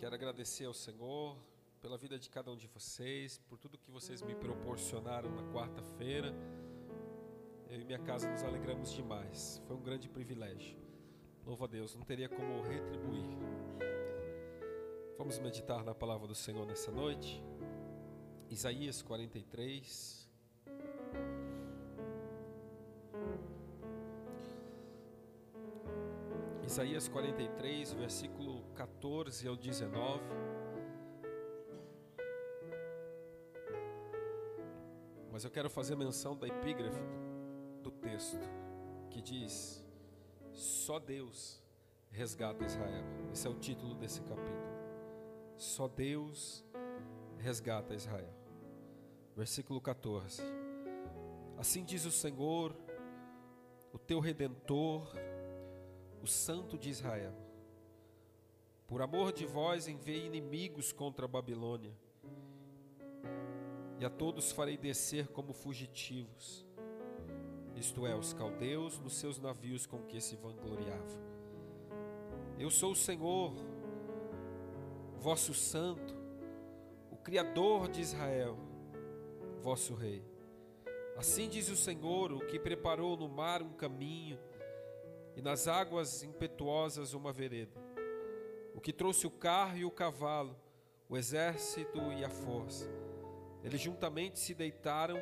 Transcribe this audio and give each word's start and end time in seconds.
Quero 0.00 0.14
agradecer 0.14 0.64
ao 0.64 0.72
Senhor 0.72 1.36
pela 1.78 1.98
vida 1.98 2.18
de 2.18 2.30
cada 2.30 2.50
um 2.50 2.56
de 2.56 2.66
vocês, 2.68 3.36
por 3.36 3.58
tudo 3.58 3.76
que 3.76 3.90
vocês 3.90 4.22
me 4.22 4.34
proporcionaram 4.34 5.28
na 5.28 5.42
quarta-feira. 5.52 6.34
Eu 7.68 7.78
e 7.78 7.84
minha 7.84 7.98
casa 7.98 8.26
nos 8.30 8.42
alegramos 8.42 8.92
demais. 8.92 9.60
Foi 9.66 9.76
um 9.76 9.82
grande 9.82 10.08
privilégio. 10.08 10.78
Louvo 11.44 11.64
a 11.64 11.66
Deus, 11.66 11.94
não 11.94 12.02
teria 12.02 12.30
como 12.30 12.62
retribuir. 12.62 13.28
Vamos 15.18 15.38
meditar 15.38 15.84
na 15.84 15.94
palavra 15.94 16.26
do 16.26 16.34
Senhor 16.34 16.64
nessa 16.64 16.90
noite. 16.90 17.44
Isaías 18.48 19.02
43. 19.02 20.30
Isaías 26.64 27.06
43, 27.06 27.92
versículo 27.92 28.59
14 28.80 29.46
ao 29.46 29.56
19. 29.56 30.22
Mas 35.30 35.44
eu 35.44 35.50
quero 35.50 35.68
fazer 35.68 35.94
menção 35.96 36.34
da 36.34 36.48
epígrafe 36.48 36.98
do 37.82 37.90
texto, 37.90 38.40
que 39.10 39.20
diz: 39.20 39.84
Só 40.50 40.98
Deus 40.98 41.62
resgata 42.10 42.64
Israel. 42.64 43.04
Esse 43.30 43.46
é 43.46 43.50
o 43.50 43.54
título 43.54 43.94
desse 43.96 44.22
capítulo. 44.22 44.70
Só 45.58 45.86
Deus 45.86 46.64
resgata 47.36 47.94
Israel. 47.94 48.32
Versículo 49.36 49.78
14. 49.78 50.40
Assim 51.58 51.84
diz 51.84 52.06
o 52.06 52.10
Senhor, 52.10 52.74
o 53.92 53.98
teu 53.98 54.20
redentor, 54.20 55.06
o 56.22 56.26
Santo 56.26 56.78
de 56.78 56.88
Israel. 56.88 57.49
Por 58.90 59.00
amor 59.02 59.32
de 59.32 59.46
vós 59.46 59.86
enviei 59.86 60.26
inimigos 60.26 60.92
contra 60.92 61.24
a 61.24 61.28
Babilônia, 61.28 61.96
e 64.00 64.04
a 64.04 64.10
todos 64.10 64.50
farei 64.50 64.76
descer 64.76 65.28
como 65.28 65.52
fugitivos, 65.52 66.66
isto 67.76 68.04
é, 68.04 68.16
os 68.16 68.32
caldeus 68.32 68.98
nos 68.98 69.14
seus 69.14 69.38
navios 69.38 69.86
com 69.86 70.02
que 70.02 70.20
se 70.20 70.34
vangloriavam. 70.34 71.20
Eu 72.58 72.68
sou 72.68 72.90
o 72.90 72.96
Senhor, 72.96 73.54
vosso 75.20 75.54
Santo, 75.54 76.12
o 77.12 77.16
Criador 77.16 77.88
de 77.88 78.00
Israel, 78.00 78.58
vosso 79.62 79.94
Rei. 79.94 80.24
Assim 81.16 81.48
diz 81.48 81.68
o 81.68 81.76
Senhor, 81.76 82.32
o 82.32 82.44
que 82.44 82.58
preparou 82.58 83.16
no 83.16 83.28
mar 83.28 83.62
um 83.62 83.72
caminho, 83.72 84.36
e 85.36 85.40
nas 85.40 85.68
águas 85.68 86.24
impetuosas 86.24 87.14
uma 87.14 87.32
vereda. 87.32 87.89
O 88.74 88.80
que 88.80 88.92
trouxe 88.92 89.26
o 89.26 89.30
carro 89.30 89.76
e 89.76 89.84
o 89.84 89.90
cavalo, 89.90 90.56
o 91.08 91.16
exército 91.16 91.98
e 92.12 92.24
a 92.24 92.30
força. 92.30 92.88
Eles 93.62 93.80
juntamente 93.80 94.38
se 94.38 94.54
deitaram 94.54 95.18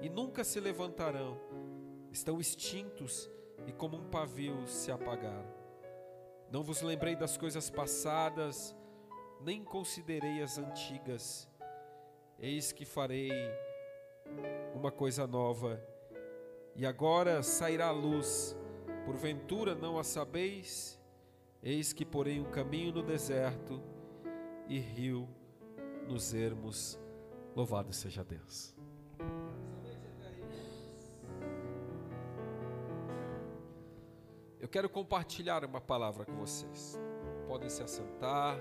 e 0.00 0.08
nunca 0.08 0.44
se 0.44 0.60
levantarão. 0.60 1.40
Estão 2.10 2.40
extintos 2.40 3.30
e 3.66 3.72
como 3.72 3.96
um 3.96 4.10
pavio 4.10 4.66
se 4.66 4.90
apagaram. 4.90 5.54
Não 6.50 6.62
vos 6.62 6.82
lembrei 6.82 7.14
das 7.14 7.36
coisas 7.36 7.70
passadas, 7.70 8.74
nem 9.40 9.62
considerei 9.62 10.42
as 10.42 10.58
antigas. 10.58 11.48
Eis 12.38 12.72
que 12.72 12.84
farei 12.84 13.30
uma 14.74 14.90
coisa 14.90 15.26
nova, 15.26 15.80
e 16.74 16.86
agora 16.86 17.42
sairá 17.42 17.88
a 17.88 17.92
luz 17.92 18.56
Porventura 19.04 19.74
não 19.74 19.98
a 19.98 20.04
sabeis? 20.04 20.99
Eis 21.62 21.92
que 21.92 22.06
porém 22.06 22.40
um 22.40 22.50
caminho 22.50 22.90
no 22.92 23.02
deserto 23.02 23.82
e 24.66 24.78
rio 24.78 25.28
nos 26.08 26.32
ermos. 26.32 26.98
Louvado 27.54 27.92
seja 27.92 28.24
Deus. 28.24 28.74
Eu 34.58 34.68
quero 34.68 34.88
compartilhar 34.88 35.64
uma 35.64 35.80
palavra 35.80 36.24
com 36.24 36.34
vocês. 36.36 36.98
Podem 37.46 37.68
se 37.68 37.82
assentar. 37.82 38.58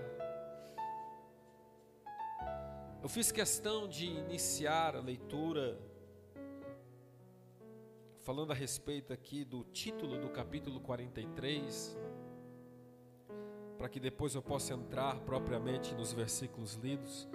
Eu 3.02 3.08
fiz 3.08 3.32
questão 3.32 3.88
de 3.88 4.08
iniciar 4.08 4.96
a 4.98 5.00
leitura 5.00 5.80
falando 8.20 8.52
a 8.52 8.56
respeito 8.56 9.14
aqui 9.14 9.46
do 9.46 9.64
título 9.64 10.20
do 10.20 10.30
capítulo 10.30 10.82
43, 10.82 11.98
para 13.80 13.88
que 13.88 13.98
depois 13.98 14.36
eu 14.36 14.42
possa 14.42 14.74
entrar 14.74 15.18
propriamente 15.22 15.96
nos 15.96 16.12
versículos 16.12 16.74
lidos. 16.74 17.30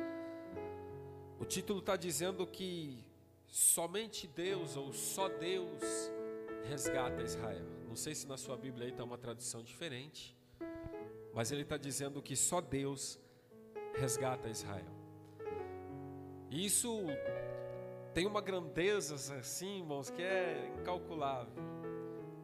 O 1.40 1.44
título 1.46 1.78
está 1.78 1.96
dizendo 1.96 2.46
que 2.46 3.02
somente 3.46 4.28
Deus 4.28 4.76
ou 4.76 4.92
só 4.92 5.26
Deus 5.26 5.82
resgata 6.68 7.22
Israel. 7.22 7.64
Não 7.88 7.96
sei 7.96 8.14
se 8.14 8.26
na 8.26 8.36
sua 8.36 8.58
Bíblia 8.58 8.84
aí 8.84 8.92
está 8.92 9.02
uma 9.02 9.16
tradução 9.16 9.62
diferente, 9.62 10.36
mas 11.32 11.50
ele 11.50 11.62
está 11.62 11.78
dizendo 11.78 12.20
que 12.20 12.36
só 12.36 12.60
Deus 12.60 13.18
resgata 13.94 14.46
Israel. 14.50 14.92
E 16.50 16.66
isso 16.66 17.04
tem 18.12 18.26
uma 18.26 18.42
grandeza 18.42 19.14
assim, 19.14 19.78
irmãos, 19.78 20.10
que 20.10 20.22
é 20.22 20.74
incalculável. 20.78 21.73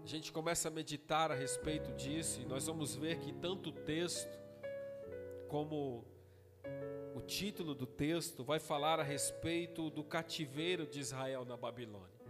A 0.02 0.06
gente 0.06 0.32
começa 0.32 0.68
a 0.68 0.70
meditar 0.70 1.30
a 1.30 1.34
respeito 1.34 1.92
disso 1.92 2.40
e 2.40 2.44
nós 2.44 2.66
vamos 2.66 2.96
ver 2.96 3.18
que 3.18 3.32
tanto 3.32 3.70
o 3.70 3.72
texto 3.72 4.40
como 5.48 6.04
o 7.14 7.20
título 7.20 7.74
do 7.74 7.86
texto 7.86 8.42
vai 8.42 8.58
falar 8.58 8.98
a 8.98 9.02
respeito 9.02 9.90
do 9.90 10.02
cativeiro 10.02 10.86
de 10.86 11.00
Israel 11.00 11.44
na 11.44 11.56
Babilônia. 11.56 12.20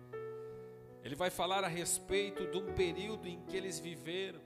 Ele 1.02 1.14
vai 1.14 1.30
falar 1.30 1.64
a 1.64 1.68
respeito 1.68 2.46
de 2.50 2.58
um 2.58 2.74
período 2.74 3.26
em 3.26 3.40
que 3.46 3.56
eles 3.56 3.78
viveram. 3.78 4.40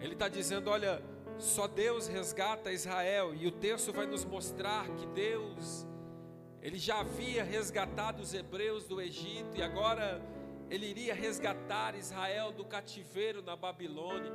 Ele 0.00 0.14
está 0.14 0.28
dizendo: 0.28 0.70
olha, 0.70 1.02
só 1.38 1.66
Deus 1.66 2.06
resgata 2.06 2.72
Israel, 2.72 3.34
e 3.34 3.46
o 3.46 3.52
texto 3.52 3.92
vai 3.92 4.06
nos 4.06 4.24
mostrar 4.24 4.88
que 4.94 5.06
Deus 5.06 5.86
ele 6.60 6.78
já 6.78 7.00
havia 7.00 7.44
resgatado 7.44 8.20
os 8.20 8.34
hebreus 8.34 8.84
do 8.84 9.00
Egito 9.00 9.56
e 9.56 9.62
agora 9.62 10.20
ele 10.70 10.86
iria 10.86 11.14
resgatar 11.14 11.94
Israel 11.94 12.52
do 12.52 12.64
cativeiro 12.64 13.42
na 13.42 13.56
Babilônia. 13.56 14.32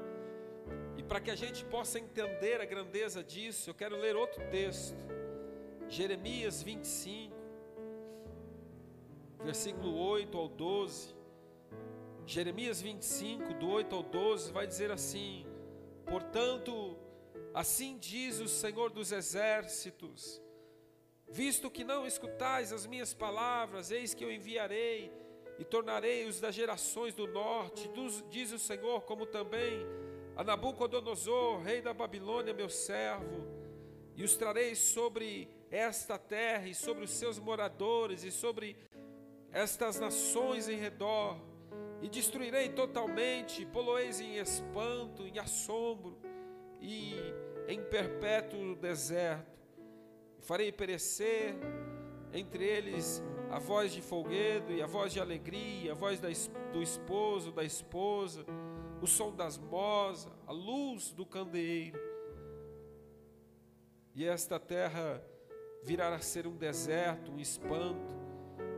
E 0.97 1.03
para 1.03 1.19
que 1.19 1.29
a 1.29 1.35
gente 1.35 1.63
possa 1.66 1.99
entender 1.99 2.61
a 2.61 2.66
grandeza 2.66 3.23
disso, 3.23 3.69
eu 3.69 3.73
quero 3.73 3.97
ler 3.97 4.16
outro 4.16 4.41
texto. 4.49 4.97
Jeremias 5.88 6.63
25, 6.63 7.35
versículo 9.44 9.95
8 9.95 10.38
ao 10.38 10.47
12. 10.47 11.16
Jeremias 12.25 12.81
25, 12.81 13.53
do 13.55 13.69
8 13.69 13.95
ao 13.95 14.03
12, 14.03 14.51
vai 14.51 14.65
dizer 14.65 14.91
assim: 14.91 15.45
Portanto, 16.05 16.97
assim 17.53 17.97
diz 17.97 18.39
o 18.39 18.47
Senhor 18.47 18.89
dos 18.89 19.11
exércitos, 19.11 20.41
Visto 21.33 21.71
que 21.71 21.83
não 21.83 22.05
escutais 22.05 22.71
as 22.71 22.85
minhas 22.85 23.11
palavras, 23.11 23.89
eis 23.89 24.13
que 24.13 24.23
eu 24.23 24.31
enviarei 24.31 25.11
e 25.59 25.63
tornarei-os 25.63 26.39
das 26.39 26.55
gerações 26.55 27.13
do 27.13 27.27
norte, 27.27 27.89
diz 28.29 28.51
o 28.51 28.59
Senhor, 28.59 29.01
como 29.01 29.25
também 29.25 29.85
a 30.35 30.43
Nabucodonosor, 30.43 31.61
rei 31.61 31.81
da 31.81 31.93
Babilônia, 31.93 32.53
meu 32.53 32.69
servo, 32.69 33.45
e 34.15 34.23
os 34.23 34.35
trarei 34.35 34.75
sobre 34.75 35.47
esta 35.69 36.17
terra 36.17 36.67
e 36.67 36.75
sobre 36.75 37.03
os 37.03 37.11
seus 37.11 37.39
moradores 37.39 38.23
e 38.23 38.31
sobre 38.31 38.77
estas 39.51 39.99
nações 39.99 40.67
em 40.67 40.77
redor, 40.77 41.37
e 42.01 42.09
destruirei 42.09 42.69
totalmente, 42.69 43.65
poloeis 43.65 44.19
em 44.19 44.37
espanto, 44.37 45.25
em 45.25 45.39
assombro 45.39 46.17
e 46.81 47.15
em 47.67 47.81
perpétuo 47.81 48.75
deserto. 48.75 49.53
Farei 50.39 50.71
perecer 50.71 51.56
entre 52.33 52.65
eles 52.65 53.24
a 53.51 53.59
voz 53.59 53.94
de 53.94 54.01
folguedo 54.01 54.74
e 54.74 54.81
a 54.81 54.88
voz 54.88 55.13
de 55.13 55.19
alegria, 55.19 55.91
a 55.91 55.95
voz 55.95 56.19
do 56.19 56.81
esposo, 56.81 57.51
da 57.51 57.63
esposa, 57.63 58.44
o 59.01 59.06
som 59.06 59.31
das 59.35 59.57
mosas, 59.57 60.31
a 60.47 60.51
luz 60.51 61.12
do 61.12 61.25
candeeiro. 61.25 62.00
E 64.15 64.25
esta 64.25 64.59
terra 64.59 65.24
virá 65.83 66.15
a 66.15 66.19
ser 66.19 66.47
um 66.47 66.56
deserto, 66.56 67.31
um 67.31 67.39
espanto, 67.39 68.13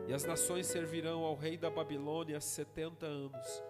e 0.07 0.13
as 0.13 0.23
nações 0.23 0.67
servirão 0.67 1.23
ao 1.23 1.35
rei 1.35 1.57
da 1.57 1.69
Babilônia 1.69 2.39
setenta 2.41 3.05
anos. 3.05 3.63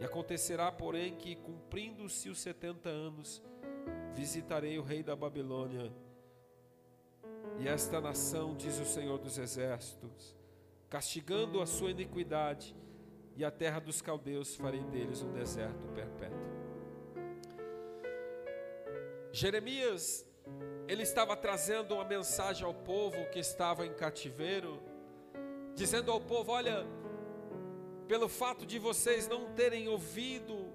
E 0.00 0.04
acontecerá, 0.04 0.70
porém, 0.70 1.16
que, 1.16 1.34
cumprindo-se 1.36 2.28
os 2.28 2.38
setenta 2.38 2.88
anos, 2.88 3.42
visitarei 4.14 4.78
o 4.78 4.82
rei 4.82 5.02
da 5.02 5.16
Babilônia 5.16 5.92
e 7.58 7.66
esta 7.66 8.00
nação, 8.00 8.54
diz 8.54 8.78
o 8.78 8.84
Senhor 8.84 9.18
dos 9.18 9.36
Exércitos, 9.36 10.36
castigando 10.88 11.60
a 11.60 11.66
sua 11.66 11.90
iniquidade, 11.90 12.74
e 13.36 13.44
a 13.44 13.50
terra 13.50 13.78
dos 13.78 14.00
caldeus 14.00 14.56
farei 14.56 14.82
deles 14.84 15.22
um 15.22 15.32
deserto 15.32 15.86
perpétuo. 15.94 16.38
Jeremias, 19.32 20.26
ele 20.88 21.02
estava 21.02 21.36
trazendo 21.36 21.94
uma 21.94 22.04
mensagem 22.04 22.64
ao 22.64 22.74
povo 22.74 23.28
que 23.30 23.38
estava 23.38 23.86
em 23.86 23.92
cativeiro, 23.92 24.80
dizendo 25.74 26.10
ao 26.10 26.20
povo: 26.20 26.50
olha, 26.50 26.84
pelo 28.08 28.28
fato 28.28 28.66
de 28.66 28.78
vocês 28.78 29.28
não 29.28 29.52
terem 29.54 29.86
ouvido 29.88 30.72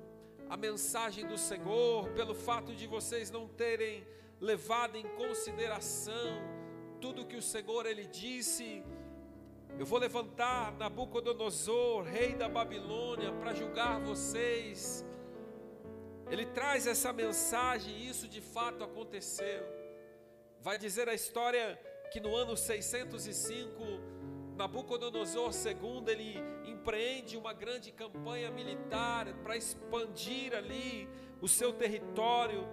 a 0.49 0.55
mensagem 0.55 1.25
do 1.25 1.37
Senhor, 1.37 2.09
pelo 2.11 2.35
fato 2.35 2.73
de 2.75 2.87
vocês 2.87 3.31
não 3.31 3.47
terem 3.47 4.05
levado 4.39 4.95
em 4.95 5.07
consideração 5.15 6.52
tudo 7.03 7.25
que 7.25 7.35
o 7.35 7.41
Senhor 7.41 7.85
ele 7.85 8.05
disse, 8.05 8.81
eu 9.77 9.85
vou 9.85 9.99
levantar 9.99 10.71
Nabucodonosor, 10.77 12.03
rei 12.03 12.33
da 12.33 12.47
Babilônia, 12.47 13.33
para 13.33 13.53
julgar 13.53 13.99
vocês. 13.99 15.05
Ele 16.31 16.45
traz 16.45 16.87
essa 16.87 17.11
mensagem 17.11 17.93
e 17.93 18.07
isso 18.07 18.25
de 18.25 18.39
fato 18.39 18.85
aconteceu. 18.85 19.65
Vai 20.61 20.77
dizer 20.77 21.09
a 21.09 21.13
história 21.13 21.77
que 22.09 22.21
no 22.21 22.33
ano 22.37 22.55
605, 22.55 23.83
Nabucodonosor 24.55 25.51
II, 25.51 26.05
ele 26.07 26.39
empreende 26.65 27.35
uma 27.35 27.51
grande 27.51 27.91
campanha 27.91 28.49
militar 28.49 29.25
para 29.43 29.57
expandir 29.57 30.55
ali 30.55 31.09
o 31.41 31.49
seu 31.49 31.73
território, 31.73 32.65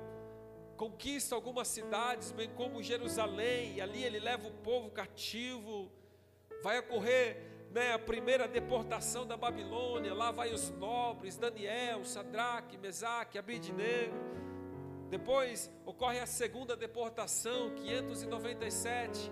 conquista 0.80 1.34
algumas 1.34 1.68
cidades, 1.68 2.32
bem 2.32 2.48
como 2.60 2.82
Jerusalém, 2.82 3.74
e 3.74 3.80
ali 3.82 4.02
ele 4.02 4.18
leva 4.18 4.48
o 4.48 4.52
povo 4.68 4.88
cativo 4.90 5.90
vai 6.62 6.78
ocorrer 6.78 7.36
né, 7.70 7.92
a 7.92 7.98
primeira 7.98 8.48
deportação 8.48 9.26
da 9.26 9.36
Babilônia, 9.36 10.14
lá 10.14 10.30
vai 10.30 10.54
os 10.54 10.70
nobres, 10.70 11.36
Daniel, 11.36 12.04
Sadraque, 12.04 12.78
Mesaque, 12.78 13.38
Abidnego. 13.38 14.16
Depois 15.10 15.70
ocorre 15.84 16.18
a 16.18 16.26
segunda 16.26 16.74
deportação, 16.74 17.74
597. 17.74 19.30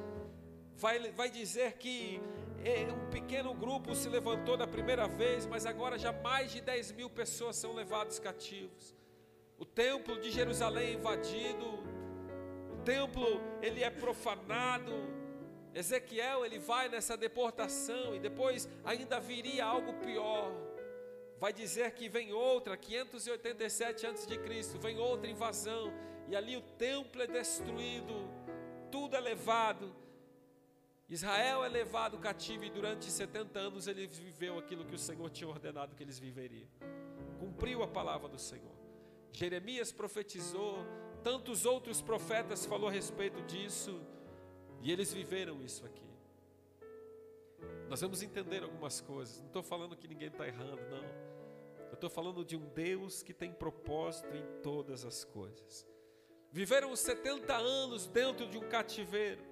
Vai, 0.76 1.10
vai 1.12 1.30
dizer 1.30 1.78
que 1.78 2.20
é, 2.62 2.92
um 2.92 3.08
pequeno 3.08 3.54
grupo 3.54 3.94
se 3.94 4.08
levantou 4.08 4.56
da 4.56 4.66
primeira 4.66 5.08
vez, 5.08 5.46
mas 5.46 5.64
agora 5.64 5.98
já 5.98 6.12
mais 6.12 6.52
de 6.52 6.60
10 6.60 6.92
mil 6.92 7.08
pessoas 7.08 7.56
são 7.56 7.72
levados 7.72 8.18
cativos. 8.18 8.97
O 9.58 9.64
templo 9.64 10.20
de 10.20 10.30
Jerusalém 10.30 10.90
é 10.90 10.92
invadido, 10.92 11.66
o 12.72 12.76
templo 12.84 13.26
ele 13.60 13.82
é 13.82 13.90
profanado, 13.90 14.92
Ezequiel 15.74 16.46
ele 16.46 16.60
vai 16.60 16.88
nessa 16.88 17.16
deportação 17.16 18.14
e 18.14 18.20
depois 18.20 18.68
ainda 18.84 19.18
viria 19.18 19.64
algo 19.64 19.94
pior. 19.94 20.52
Vai 21.38 21.52
dizer 21.52 21.90
que 21.92 22.08
vem 22.08 22.32
outra, 22.32 22.76
587 22.76 24.06
a.C., 24.06 24.78
vem 24.78 24.98
outra 24.98 25.28
invasão 25.28 25.92
e 26.28 26.36
ali 26.36 26.56
o 26.56 26.62
templo 26.62 27.20
é 27.22 27.26
destruído, 27.26 28.28
tudo 28.92 29.16
é 29.16 29.20
levado. 29.20 29.92
Israel 31.08 31.64
é 31.64 31.68
levado 31.68 32.18
cativo 32.18 32.64
e 32.64 32.70
durante 32.70 33.10
70 33.10 33.58
anos 33.58 33.86
ele 33.88 34.06
viveu 34.06 34.58
aquilo 34.58 34.84
que 34.84 34.94
o 34.94 34.98
Senhor 34.98 35.28
tinha 35.30 35.48
ordenado 35.48 35.96
que 35.96 36.02
eles 36.02 36.18
viveriam. 36.18 36.68
Cumpriu 37.40 37.82
a 37.82 37.88
palavra 37.88 38.28
do 38.28 38.38
Senhor. 38.38 38.77
Jeremias 39.38 39.92
profetizou, 39.92 40.84
tantos 41.22 41.64
outros 41.64 42.02
profetas 42.02 42.66
falou 42.66 42.88
a 42.88 42.90
respeito 42.90 43.40
disso. 43.42 44.00
E 44.82 44.90
eles 44.90 45.12
viveram 45.12 45.62
isso 45.62 45.86
aqui. 45.86 46.08
Nós 47.88 48.00
vamos 48.00 48.20
entender 48.20 48.64
algumas 48.64 49.00
coisas. 49.00 49.38
Não 49.38 49.46
estou 49.46 49.62
falando 49.62 49.96
que 49.96 50.08
ninguém 50.08 50.26
está 50.26 50.44
errando, 50.44 50.82
não. 50.90 51.04
Eu 51.86 51.94
estou 51.94 52.10
falando 52.10 52.44
de 52.44 52.56
um 52.56 52.66
Deus 52.70 53.22
que 53.22 53.32
tem 53.32 53.52
propósito 53.52 54.36
em 54.36 54.44
todas 54.60 55.04
as 55.04 55.22
coisas. 55.22 55.86
Viveram 56.50 56.96
70 56.96 57.54
anos 57.54 58.08
dentro 58.08 58.48
de 58.48 58.58
um 58.58 58.68
cativeiro. 58.68 59.44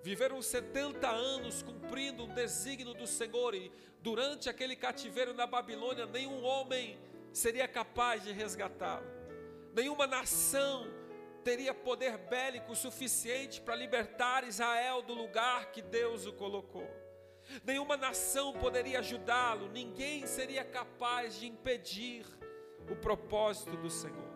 Viveram 0.00 0.40
70 0.40 1.10
anos 1.10 1.60
cumprindo 1.60 2.22
um 2.22 2.32
desígnio 2.32 2.94
do 2.94 3.06
Senhor. 3.06 3.52
E 3.52 3.72
durante 4.00 4.48
aquele 4.48 4.76
cativeiro 4.76 5.34
na 5.34 5.46
Babilônia, 5.46 6.06
nenhum 6.06 6.44
homem 6.44 6.96
seria 7.32 7.66
capaz 7.66 8.22
de 8.22 8.30
resgatá-lo. 8.30 9.13
Nenhuma 9.74 10.06
nação 10.06 10.86
teria 11.42 11.74
poder 11.74 12.16
bélico 12.16 12.74
suficiente 12.74 13.60
para 13.60 13.74
libertar 13.74 14.44
Israel 14.44 15.02
do 15.02 15.12
lugar 15.12 15.72
que 15.72 15.82
Deus 15.82 16.26
o 16.26 16.32
colocou. 16.32 16.88
Nenhuma 17.62 17.96
nação 17.96 18.52
poderia 18.54 19.00
ajudá-lo, 19.00 19.68
ninguém 19.68 20.26
seria 20.26 20.64
capaz 20.64 21.38
de 21.38 21.46
impedir 21.46 22.24
o 22.90 22.96
propósito 22.96 23.76
do 23.76 23.90
Senhor. 23.90 24.32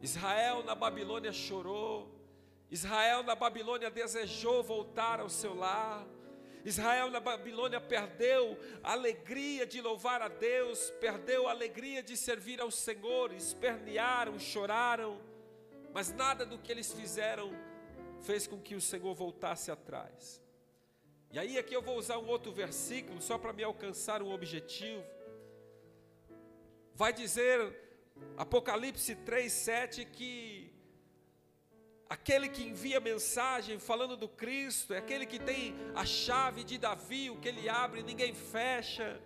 Israel 0.00 0.62
na 0.62 0.74
Babilônia 0.74 1.32
chorou, 1.32 2.08
Israel 2.70 3.22
na 3.22 3.34
Babilônia 3.34 3.90
desejou 3.90 4.62
voltar 4.62 5.18
ao 5.20 5.28
seu 5.28 5.54
lar. 5.54 6.06
Israel 6.66 7.10
na 7.10 7.20
Babilônia 7.20 7.80
perdeu 7.80 8.58
a 8.82 8.92
alegria 8.92 9.64
de 9.64 9.80
louvar 9.80 10.20
a 10.20 10.28
Deus, 10.28 10.90
perdeu 11.00 11.48
a 11.48 11.52
alegria 11.52 12.02
de 12.02 12.16
servir 12.16 12.60
ao 12.60 12.70
Senhor, 12.70 13.32
espernearam, 13.32 14.38
choraram 14.38 15.18
mas 15.96 16.12
nada 16.12 16.44
do 16.44 16.58
que 16.58 16.70
eles 16.70 16.92
fizeram 16.92 17.50
fez 18.20 18.46
com 18.46 18.60
que 18.60 18.74
o 18.74 18.80
Senhor 18.82 19.14
voltasse 19.14 19.70
atrás. 19.70 20.42
E 21.32 21.38
aí 21.38 21.56
aqui 21.56 21.74
eu 21.74 21.80
vou 21.80 21.96
usar 21.96 22.18
um 22.18 22.26
outro 22.26 22.52
versículo 22.52 23.18
só 23.22 23.38
para 23.38 23.54
me 23.54 23.64
alcançar 23.64 24.20
um 24.22 24.30
objetivo. 24.30 25.02
Vai 26.92 27.14
dizer 27.14 27.58
Apocalipse 28.36 29.16
3:7 29.16 30.04
que 30.04 30.65
aquele 32.08 32.48
que 32.48 32.62
envia 32.62 33.00
mensagem 33.00 33.78
falando 33.78 34.16
do 34.16 34.28
Cristo 34.28 34.94
é 34.94 34.98
aquele 34.98 35.26
que 35.26 35.38
tem 35.38 35.74
a 35.94 36.04
chave 36.04 36.62
de 36.64 36.78
Davi, 36.78 37.30
o 37.30 37.36
que 37.36 37.48
ele 37.48 37.68
abre 37.68 38.02
ninguém 38.02 38.34
fecha. 38.34 39.20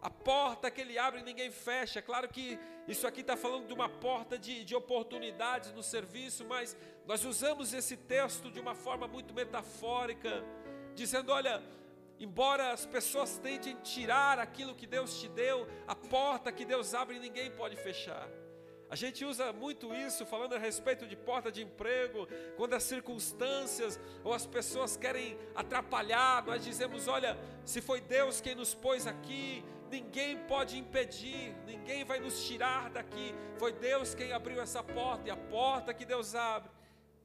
A 0.00 0.10
porta 0.10 0.68
que 0.68 0.80
ele 0.80 0.98
abre 0.98 1.22
ninguém 1.22 1.50
fecha. 1.50 2.00
É 2.00 2.02
claro 2.02 2.28
que 2.28 2.58
isso 2.88 3.06
aqui 3.06 3.20
está 3.20 3.36
falando 3.36 3.68
de 3.68 3.72
uma 3.72 3.88
porta 3.88 4.36
de, 4.36 4.64
de 4.64 4.74
oportunidades 4.74 5.72
no 5.72 5.82
serviço, 5.82 6.44
mas 6.44 6.76
nós 7.06 7.24
usamos 7.24 7.72
esse 7.72 7.96
texto 7.96 8.50
de 8.50 8.58
uma 8.58 8.74
forma 8.74 9.06
muito 9.06 9.32
metafórica, 9.32 10.42
dizendo: 10.92 11.30
olha, 11.30 11.62
embora 12.18 12.72
as 12.72 12.84
pessoas 12.84 13.38
tentem 13.38 13.76
tirar 13.76 14.40
aquilo 14.40 14.74
que 14.74 14.88
Deus 14.88 15.20
te 15.20 15.28
deu, 15.28 15.68
a 15.86 15.94
porta 15.94 16.50
que 16.50 16.64
Deus 16.64 16.94
abre 16.94 17.20
ninguém 17.20 17.52
pode 17.52 17.76
fechar. 17.76 18.28
A 18.92 18.94
gente 18.94 19.24
usa 19.24 19.54
muito 19.54 19.94
isso 19.94 20.26
falando 20.26 20.54
a 20.54 20.58
respeito 20.58 21.06
de 21.06 21.16
porta 21.16 21.50
de 21.50 21.62
emprego, 21.62 22.28
quando 22.58 22.74
as 22.74 22.82
circunstâncias 22.82 23.98
ou 24.22 24.34
as 24.34 24.44
pessoas 24.44 24.98
querem 24.98 25.38
atrapalhar, 25.54 26.44
nós 26.44 26.62
dizemos: 26.62 27.08
olha, 27.08 27.38
se 27.64 27.80
foi 27.80 28.02
Deus 28.02 28.42
quem 28.42 28.54
nos 28.54 28.74
pôs 28.74 29.06
aqui, 29.06 29.64
ninguém 29.90 30.36
pode 30.40 30.76
impedir, 30.76 31.56
ninguém 31.64 32.04
vai 32.04 32.20
nos 32.20 32.46
tirar 32.46 32.90
daqui. 32.90 33.34
Foi 33.56 33.72
Deus 33.72 34.14
quem 34.14 34.30
abriu 34.30 34.60
essa 34.60 34.82
porta, 34.84 35.26
e 35.26 35.30
a 35.30 35.38
porta 35.38 35.94
que 35.94 36.04
Deus 36.04 36.34
abre, 36.34 36.70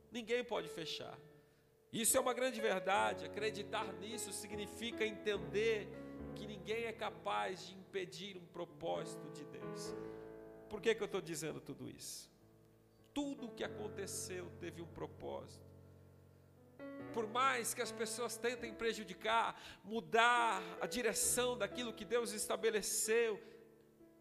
ninguém 0.10 0.46
pode 0.46 0.70
fechar. 0.70 1.20
Isso 1.92 2.16
é 2.16 2.20
uma 2.22 2.34
grande 2.34 2.62
verdade. 2.62 3.26
Acreditar 3.26 3.92
nisso 4.00 4.32
significa 4.32 5.06
entender 5.06 5.90
que 6.34 6.48
ninguém 6.48 6.86
é 6.86 6.94
capaz 6.94 7.68
de 7.68 7.74
impedir 7.76 8.38
um 8.38 8.46
propósito 8.46 9.30
de 9.32 9.44
Deus. 9.44 9.94
Por 10.70 10.82
que, 10.82 10.94
que 10.94 11.02
eu 11.02 11.06
estou 11.06 11.22
dizendo 11.22 11.60
tudo 11.60 11.90
isso? 11.90 12.30
Tudo 13.14 13.48
o 13.48 13.52
que 13.52 13.64
aconteceu 13.64 14.50
teve 14.60 14.82
um 14.82 14.88
propósito 14.88 15.68
por 17.18 17.28
mais 17.28 17.74
que 17.74 17.82
as 17.82 17.92
pessoas 17.92 18.38
tentem 18.38 18.72
prejudicar, 18.72 19.60
mudar 19.84 20.62
a 20.80 20.86
direção 20.86 21.58
daquilo 21.58 21.92
que 21.92 22.06
Deus 22.06 22.32
estabeleceu, 22.32 23.42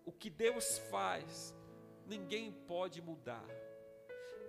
o 0.02 0.10
que 0.10 0.30
Deus 0.30 0.78
faz, 0.90 1.54
ninguém 2.06 2.50
pode 2.50 3.02
mudar. 3.02 3.44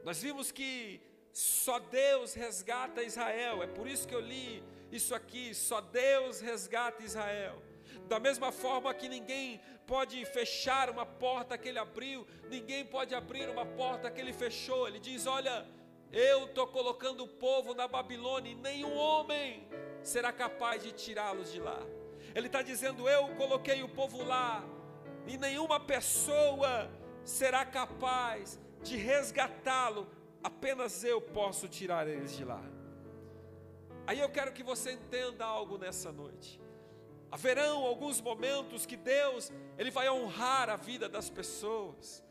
Nós 0.04 0.22
vimos 0.22 0.50
que 0.50 1.02
só 1.34 1.78
Deus 1.78 2.34
resgata 2.34 3.04
Israel, 3.04 3.62
é 3.62 3.68
por 3.68 3.86
isso 3.86 4.08
que 4.08 4.16
eu 4.16 4.22
li 4.22 4.64
isso 4.92 5.14
aqui: 5.14 5.54
só 5.54 5.82
Deus 5.82 6.40
resgata 6.40 7.04
Israel. 7.04 7.62
Da 8.08 8.20
mesma 8.20 8.52
forma 8.52 8.94
que 8.94 9.10
ninguém 9.10 9.60
pode 9.86 10.24
fechar 10.26 10.90
uma 10.90 11.06
porta 11.06 11.58
que 11.58 11.68
ele 11.68 11.80
abriu, 11.80 12.26
ninguém 12.50 12.86
pode 12.86 13.14
abrir 13.14 13.50
uma 13.50 13.66
porta 13.66 14.10
que 14.10 14.22
ele 14.22 14.34
fechou. 14.34 14.88
Ele 14.88 15.00
diz: 15.00 15.26
Olha, 15.28 15.66
eu 16.12 16.46
estou 16.46 16.68
colocando 16.68 17.24
o 17.26 17.28
povo 17.28 17.74
na 17.74 17.88
Babilônia 17.88 18.52
e 18.52 18.56
nenhum 18.56 18.96
homem 18.96 19.68
será 20.02 20.32
capaz 20.32 20.84
de 20.84 20.92
tirá-los 20.94 21.52
de 21.52 21.60
lá. 21.60 21.82
Ele 22.34 22.48
está 22.48 22.62
dizendo: 22.62 23.10
Eu 23.10 23.28
coloquei 23.36 23.84
o 23.84 23.90
povo 23.90 24.24
lá 24.24 24.64
e 25.28 25.38
nenhuma 25.38 25.80
pessoa 25.80 26.90
será 27.26 27.66
capaz 27.66 28.58
de 28.82 28.96
resgatá-lo, 28.96 30.08
apenas 30.42 31.04
eu 31.04 31.20
posso 31.20 31.68
tirar 31.68 32.08
eles 32.08 32.36
de 32.38 32.46
lá. 32.46 32.64
Aí 34.06 34.22
eu 34.22 34.30
quero 34.30 34.54
que 34.54 34.64
você 34.64 34.94
entenda 34.94 35.44
algo 35.44 35.78
nessa 35.78 36.10
noite. 36.10 36.67
Haverão 37.32 37.84
alguns 37.84 38.22
momentos 38.22 38.86
que 38.86 38.96
Deus, 38.96 39.52
ele 39.78 39.92
vai 39.92 40.10
honrar 40.10 40.70
a 40.70 40.76
vida 40.76 41.10
das 41.10 41.30
pessoas, 41.30 42.24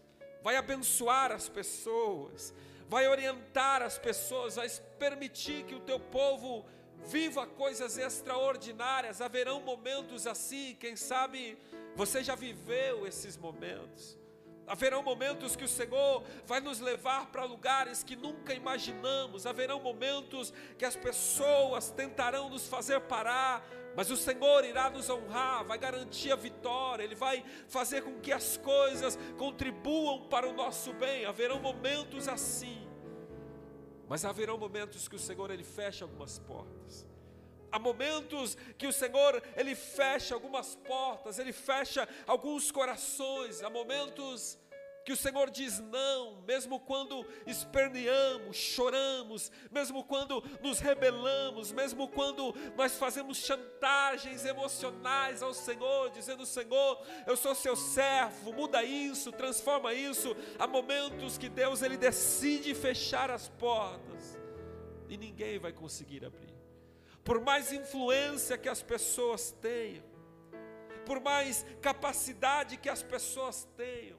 vai 0.43 0.57
abençoar 0.57 1.33
as 1.33 1.49
pessoas, 1.49 2.55
vai 2.88 3.07
orientar 3.07 3.83
as 3.83 3.99
pessoas, 3.99 4.57
vai 4.57 4.69
permitir 4.99 5.65
que 5.65 5.75
o 5.75 5.81
teu 5.81 6.00
povo 6.00 6.65
viva 7.05 7.47
coisas 7.47 7.99
extraordinárias. 7.99 9.21
Haverão 9.21 9.61
momentos 9.61 10.26
assim, 10.26 10.76
quem 10.79 10.97
sabe 10.97 11.59
você 11.95 12.23
já 12.23 12.35
viveu 12.35 13.07
esses 13.07 13.37
momentos. 13.37 14.19
Haverão 14.67 15.00
momentos 15.03 15.55
que 15.55 15.65
o 15.65 15.69
Senhor 15.69 16.25
vai 16.45 16.59
nos 16.59 16.81
levar 16.81 17.26
para 17.26 17.45
lugares 17.45 18.03
que 18.03 18.17
nunca 18.17 18.53
imaginamos. 18.53 19.47
Haverão 19.47 19.81
momentos 19.81 20.53
que 20.76 20.85
as 20.85 20.97
pessoas 20.97 21.91
tentarão 21.91 22.50
nos 22.50 22.67
fazer 22.67 23.00
parar, 23.03 23.65
mas 23.97 24.11
o 24.11 24.17
Senhor 24.17 24.62
irá 24.65 24.91
nos 24.91 25.09
honrar, 25.09 25.65
vai 25.65 25.79
garantir 25.79 26.31
a 26.31 26.37
vitória, 26.37 27.03
Ele 27.03 27.15
vai 27.15 27.43
fazer 27.67 28.03
com 28.03 28.21
que 28.21 28.31
as 28.31 28.59
coisas 28.59 29.19
contribuam 29.38 30.29
para 30.29 30.47
o 30.47 30.53
nosso 30.53 30.93
bem. 30.93 31.25
Haverão 31.25 31.59
momentos 31.59 32.29
assim. 32.29 32.87
Mas 34.07 34.25
haverão 34.25 34.59
momentos 34.59 35.09
que 35.09 35.17
o 35.17 35.19
Senhor 35.19 35.50
ele 35.50 35.65
fecha 35.65 36.05
algumas 36.05 36.38
portas. 36.38 37.07
Há 37.73 37.79
momentos 37.79 38.57
que 38.79 38.87
o 38.87 38.93
Senhor 38.93 39.43
ele 39.57 39.75
fecha 39.75 40.35
algumas 40.35 40.76
portas, 40.76 41.38
ele 41.38 41.53
fecha 41.53 42.09
alguns 42.26 42.71
corações. 42.71 43.62
Há 43.62 43.69
momentos 43.69 44.59
que 45.07 45.13
o 45.13 45.17
Senhor 45.17 45.51
diz 45.51 45.79
não, 45.79 46.43
mesmo 46.43 46.81
quando 46.81 47.25
esperneamos, 47.47 48.57
choramos, 48.57 49.53
mesmo 49.71 50.03
quando 50.03 50.43
nos 50.61 50.81
rebelamos, 50.81 51.71
mesmo 51.71 52.09
quando 52.09 52.53
nós 52.77 52.99
fazemos 52.99 53.39
chantagens 53.39 54.45
emocionais 54.45 55.45
ao 55.45 55.55
Senhor, 55.55 56.11
dizendo: 56.11 56.45
Senhor, 56.45 57.07
eu 57.25 57.37
sou 57.37 57.55
seu 57.55 57.77
servo, 57.77 58.53
muda 58.53 58.83
isso, 58.83 59.31
transforma 59.31 59.95
isso. 59.95 60.35
Há 60.59 60.67
momentos 60.67 61.39
que 61.39 61.49
Deus 61.49 61.83
ele 61.83 61.97
decide 61.97 62.75
fechar 62.75 63.31
as 63.31 63.49
portas 63.49 64.37
e 65.09 65.17
ninguém 65.17 65.57
vai 65.61 65.73
conseguir 65.73 66.25
abrir. 66.25 66.53
Por 67.23 67.41
mais 67.41 67.71
influência 67.71 68.59
que 68.59 68.69
as 68.69 68.83
pessoas 68.83 69.53
tenham, 69.63 70.05
por 71.05 71.21
mais 71.21 71.65
capacidade 71.81 72.77
que 72.77 72.89
as 72.89 73.05
pessoas 73.05 73.69
tenham, 73.77 74.19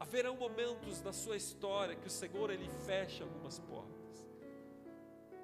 haverão 0.00 0.34
momentos 0.34 1.02
na 1.02 1.12
sua 1.12 1.36
história 1.36 1.94
que 1.94 2.06
o 2.06 2.10
Senhor 2.10 2.50
ele 2.50 2.68
fecha 2.86 3.22
algumas 3.22 3.58
portas. 3.60 4.26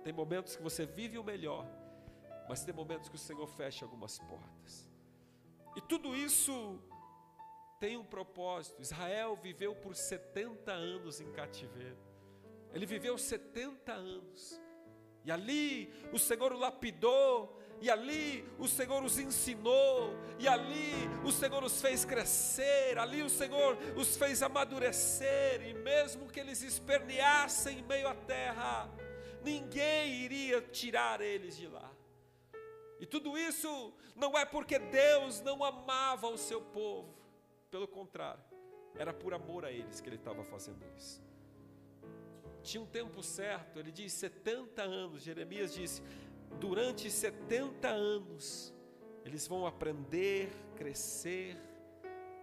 Tem 0.03 0.13
momentos 0.13 0.57
que 0.57 0.63
você 0.63 0.87
vive 0.87 1.19
o 1.19 1.25
melhor, 1.25 1.67
mas 2.49 2.65
tem 2.65 2.75
momentos 2.75 3.11
que 3.11 3.17
o 3.17 3.19
Senhor 3.19 3.47
fecha 3.47 3.85
algumas 3.85 4.19
portas. 4.19 4.89
E 5.77 5.81
tudo 5.83 6.17
isso 6.17 6.81
tem 7.79 7.99
um 7.99 8.05
propósito. 8.05 8.81
Israel 8.81 9.37
viveu 9.37 9.75
por 9.75 9.95
70 9.95 10.73
anos 10.73 11.21
em 11.21 11.31
cativeiro. 11.33 11.99
Ele 12.73 12.87
viveu 12.87 13.19
70 13.19 13.93
anos. 13.93 14.61
E 15.23 15.31
ali 15.31 15.93
o 16.13 16.19
Senhor 16.19 16.53
o 16.53 16.59
lapidou, 16.59 17.61
e 17.81 17.91
ali 17.91 18.47
o 18.59 18.67
Senhor 18.67 19.03
os 19.05 19.19
ensinou, 19.19 20.15
e 20.39 20.49
ali 20.49 20.93
o 21.25 21.31
Senhor 21.31 21.63
os 21.63 21.81
fez 21.81 22.05
crescer, 22.05 22.99
ali 22.99 23.23
o 23.23 23.31
Senhor 23.31 23.77
os 23.97 24.17
fez 24.17 24.43
amadurecer, 24.43 25.67
e 25.67 25.75
mesmo 25.75 26.29
que 26.29 26.41
eles 26.41 26.63
esperneassem 26.63 27.79
em 27.79 27.83
meio 27.83 28.09
à 28.09 28.15
terra, 28.15 28.91
ninguém 29.43 30.15
iria 30.15 30.61
tirar 30.63 31.21
eles 31.21 31.57
de 31.57 31.67
lá. 31.67 31.91
E 32.99 33.07
tudo 33.07 33.37
isso 33.37 33.93
não 34.15 34.37
é 34.37 34.45
porque 34.45 34.79
Deus 34.79 35.41
não 35.43 35.63
amava 35.63 36.29
o 36.29 36.39
seu 36.39 36.61
povo, 36.61 37.15
pelo 37.71 37.87
contrário, 37.87 38.43
era 38.95 39.13
por 39.13 39.35
amor 39.35 39.65
a 39.65 39.71
eles 39.71 40.01
que 40.01 40.09
ele 40.09 40.17
estava 40.17 40.43
fazendo 40.45 40.83
isso. 40.97 41.23
Tinha 42.63 42.83
um 42.83 42.87
tempo 42.87 43.23
certo, 43.23 43.79
ele 43.79 43.93
diz 43.93 44.13
70 44.15 44.83
anos, 44.83 45.23
Jeremias 45.23 45.73
disse: 45.73 46.03
durante 46.59 47.11
70 47.11 47.89
anos, 47.89 48.75
eles 49.25 49.47
vão 49.47 49.67
aprender, 49.67 50.51
crescer, 50.77 51.57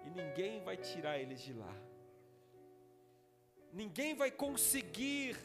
e 0.05 0.10
ninguém 0.10 0.63
vai 0.63 0.77
tirar 0.77 1.20
eles 1.20 1.41
de 1.41 1.53
lá. 1.53 1.75
Ninguém 3.72 4.15
vai 4.15 4.29
conseguir 4.29 5.38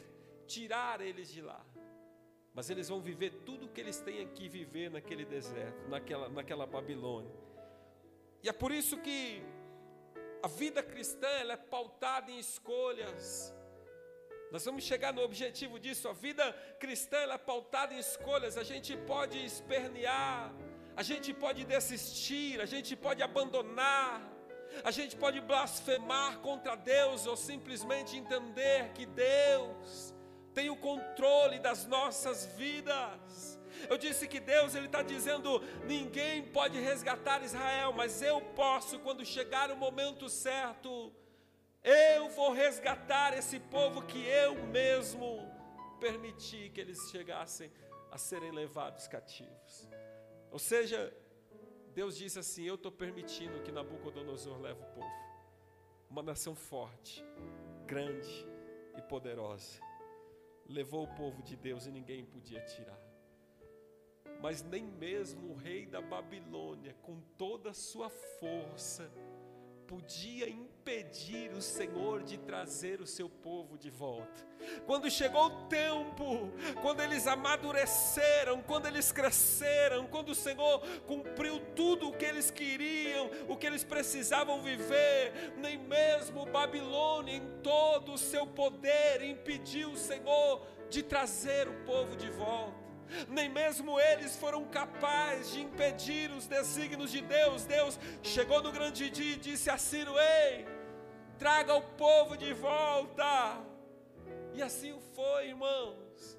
tirar 0.45 1.01
eles 1.01 1.29
de 1.29 1.41
lá. 1.41 1.65
Mas 2.53 2.69
eles 2.69 2.89
vão 2.89 2.99
viver 2.99 3.31
tudo 3.45 3.65
o 3.65 3.69
que 3.69 3.79
eles 3.79 3.99
têm 3.99 4.27
que 4.27 4.49
viver 4.49 4.89
naquele 4.91 5.23
deserto, 5.23 5.87
naquela, 5.87 6.29
naquela 6.29 6.65
Babilônia. 6.65 7.31
E 8.43 8.49
é 8.49 8.53
por 8.53 8.71
isso 8.71 8.97
que 8.97 9.41
a 10.41 10.47
vida 10.47 10.81
cristã 10.81 11.27
ela 11.27 11.53
é 11.53 11.57
pautada 11.57 12.31
em 12.31 12.39
escolhas. 12.39 13.53
Nós 14.51 14.65
vamos 14.65 14.83
chegar 14.83 15.13
no 15.13 15.21
objetivo 15.21 15.79
disso. 15.79 16.07
A 16.07 16.13
vida 16.13 16.51
cristã 16.79 17.17
é 17.17 17.37
pautada 17.37 17.93
em 17.93 17.99
escolhas. 17.99 18.57
A 18.57 18.63
gente 18.63 18.97
pode 18.97 19.37
espernear, 19.45 20.51
a 20.95 21.03
gente 21.03 21.33
pode 21.33 21.65
desistir, 21.65 22.59
a 22.59 22.65
gente 22.65 22.95
pode 22.95 23.21
abandonar, 23.21 24.27
a 24.83 24.91
gente 24.91 25.15
pode 25.15 25.39
blasfemar 25.39 26.39
contra 26.39 26.75
Deus 26.75 27.27
ou 27.27 27.35
simplesmente 27.35 28.17
entender 28.17 28.91
que 28.93 29.05
Deus 29.05 30.13
tem 30.53 30.69
o 30.69 30.75
controle 30.75 31.59
das 31.59 31.85
nossas 31.85 32.47
vidas. 32.57 33.59
Eu 33.87 33.97
disse 33.99 34.27
que 34.27 34.39
Deus 34.39 34.73
ele 34.73 34.87
está 34.87 35.03
dizendo: 35.03 35.61
ninguém 35.85 36.41
pode 36.41 36.79
resgatar 36.79 37.43
Israel, 37.43 37.93
mas 37.93 38.21
eu 38.21 38.41
posso 38.41 38.97
quando 38.99 39.23
chegar 39.23 39.69
o 39.71 39.77
momento 39.77 40.27
certo 40.27 41.13
eu 41.83 42.29
vou 42.29 42.51
resgatar 42.51 43.37
esse 43.37 43.59
povo 43.59 44.01
que 44.03 44.25
eu 44.25 44.55
mesmo 44.67 45.39
permiti 45.99 46.69
que 46.69 46.81
eles 46.81 47.09
chegassem 47.09 47.71
a 48.11 48.17
serem 48.17 48.51
levados 48.51 49.07
cativos. 49.07 49.89
Ou 50.51 50.59
seja, 50.59 51.13
Deus 51.93 52.17
diz 52.17 52.37
assim: 52.37 52.63
Eu 52.63 52.75
estou 52.75 52.91
permitindo 52.91 53.61
que 53.61 53.71
Nabucodonosor 53.71 54.59
leve 54.59 54.81
o 54.81 54.93
povo, 54.93 55.11
uma 56.09 56.23
nação 56.23 56.55
forte, 56.55 57.23
grande 57.85 58.47
e 58.97 59.01
poderosa. 59.01 59.81
Levou 60.67 61.03
o 61.03 61.15
povo 61.15 61.41
de 61.41 61.55
Deus 61.55 61.85
e 61.87 61.91
ninguém 61.91 62.23
podia 62.25 62.61
tirar. 62.61 62.99
Mas 64.41 64.61
nem 64.63 64.83
mesmo 64.83 65.51
o 65.51 65.55
rei 65.55 65.85
da 65.85 65.99
Babilônia, 65.99 66.93
com 67.01 67.19
toda 67.37 67.71
a 67.71 67.73
sua 67.73 68.09
força, 68.09 69.11
podia 69.87 70.47
impedir 70.47 70.78
o 71.59 71.61
Senhor 71.61 72.23
de 72.23 72.37
trazer 72.37 73.01
o 73.01 73.05
seu 73.05 73.29
povo 73.29 73.77
de 73.77 73.91
volta. 73.91 74.47
Quando 74.85 75.11
chegou 75.11 75.45
o 75.47 75.67
tempo, 75.67 76.49
quando 76.81 77.01
eles 77.01 77.27
amadureceram, 77.27 78.61
quando 78.61 78.87
eles 78.87 79.11
cresceram, 79.11 80.07
quando 80.07 80.29
o 80.29 80.35
Senhor 80.35 80.81
cumpriu 81.05 81.59
tudo 81.75 82.07
o 82.07 82.13
que 82.13 82.23
eles 82.23 82.49
queriam, 82.49 83.29
o 83.47 83.57
que 83.57 83.67
eles 83.67 83.83
precisavam 83.83 84.61
viver, 84.61 85.53
nem 85.57 85.77
mesmo 85.77 86.45
Babilônia, 86.45 87.35
em 87.35 87.61
todo 87.61 88.13
o 88.13 88.17
seu 88.17 88.47
poder, 88.47 89.21
impediu 89.21 89.91
o 89.91 89.97
Senhor 89.97 90.65
de 90.89 91.03
trazer 91.03 91.67
o 91.67 91.73
povo 91.83 92.15
de 92.15 92.29
volta 92.31 92.89
nem 93.27 93.49
mesmo 93.49 93.99
eles 93.99 94.37
foram 94.37 94.65
capazes 94.65 95.53
de 95.53 95.61
impedir 95.61 96.29
os 96.29 96.45
desígnios 96.45 97.11
de 97.11 97.21
Deus. 97.21 97.65
Deus 97.65 97.99
chegou 98.21 98.61
no 98.61 98.71
grande 98.71 99.09
dia 99.09 99.33
e 99.33 99.35
disse 99.37 99.67
a 99.67 99.79
Ciro: 99.79 100.13
Ei, 100.19 100.78
traga 101.39 101.73
o 101.73 101.81
povo 101.81 102.37
de 102.37 102.53
volta. 102.53 103.57
E 104.53 104.61
assim 104.61 104.99
foi, 105.15 105.47
irmãos. 105.47 106.37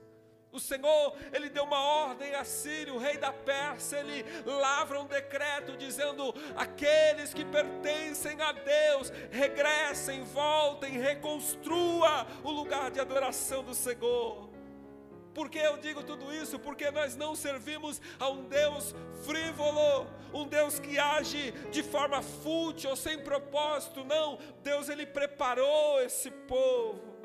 O 0.52 0.58
Senhor, 0.58 1.16
Ele 1.32 1.48
deu 1.48 1.64
uma 1.64 1.80
ordem 1.80 2.34
a 2.34 2.44
Sírio, 2.44 2.96
o 2.96 2.98
rei 2.98 3.16
da 3.16 3.32
Pérsia, 3.32 3.98
ele 3.98 4.24
lavra 4.44 5.00
um 5.00 5.06
decreto 5.06 5.76
dizendo: 5.76 6.34
aqueles 6.56 7.32
que 7.32 7.44
pertencem 7.44 8.40
a 8.40 8.50
Deus, 8.50 9.12
regressem, 9.30 10.24
voltem, 10.24 10.98
reconstrua 10.98 12.26
o 12.42 12.50
lugar 12.50 12.90
de 12.90 12.98
adoração 12.98 13.62
do 13.62 13.74
Senhor. 13.74 14.50
Por 15.32 15.48
que 15.48 15.58
eu 15.58 15.76
digo 15.76 16.02
tudo 16.02 16.34
isso? 16.34 16.58
Porque 16.58 16.90
nós 16.90 17.14
não 17.14 17.36
servimos 17.36 18.00
a 18.18 18.28
um 18.28 18.48
Deus 18.48 18.92
frívolo, 19.24 20.08
um 20.32 20.46
Deus 20.46 20.78
que 20.78 20.98
age 20.98 21.52
de 21.70 21.82
forma 21.82 22.22
fútil 22.22 22.90
ou 22.90 22.96
sem 22.96 23.18
propósito. 23.18 24.04
Não, 24.04 24.38
Deus 24.62 24.88
ele 24.88 25.06
preparou 25.06 26.00
esse 26.00 26.30
povo. 26.30 27.20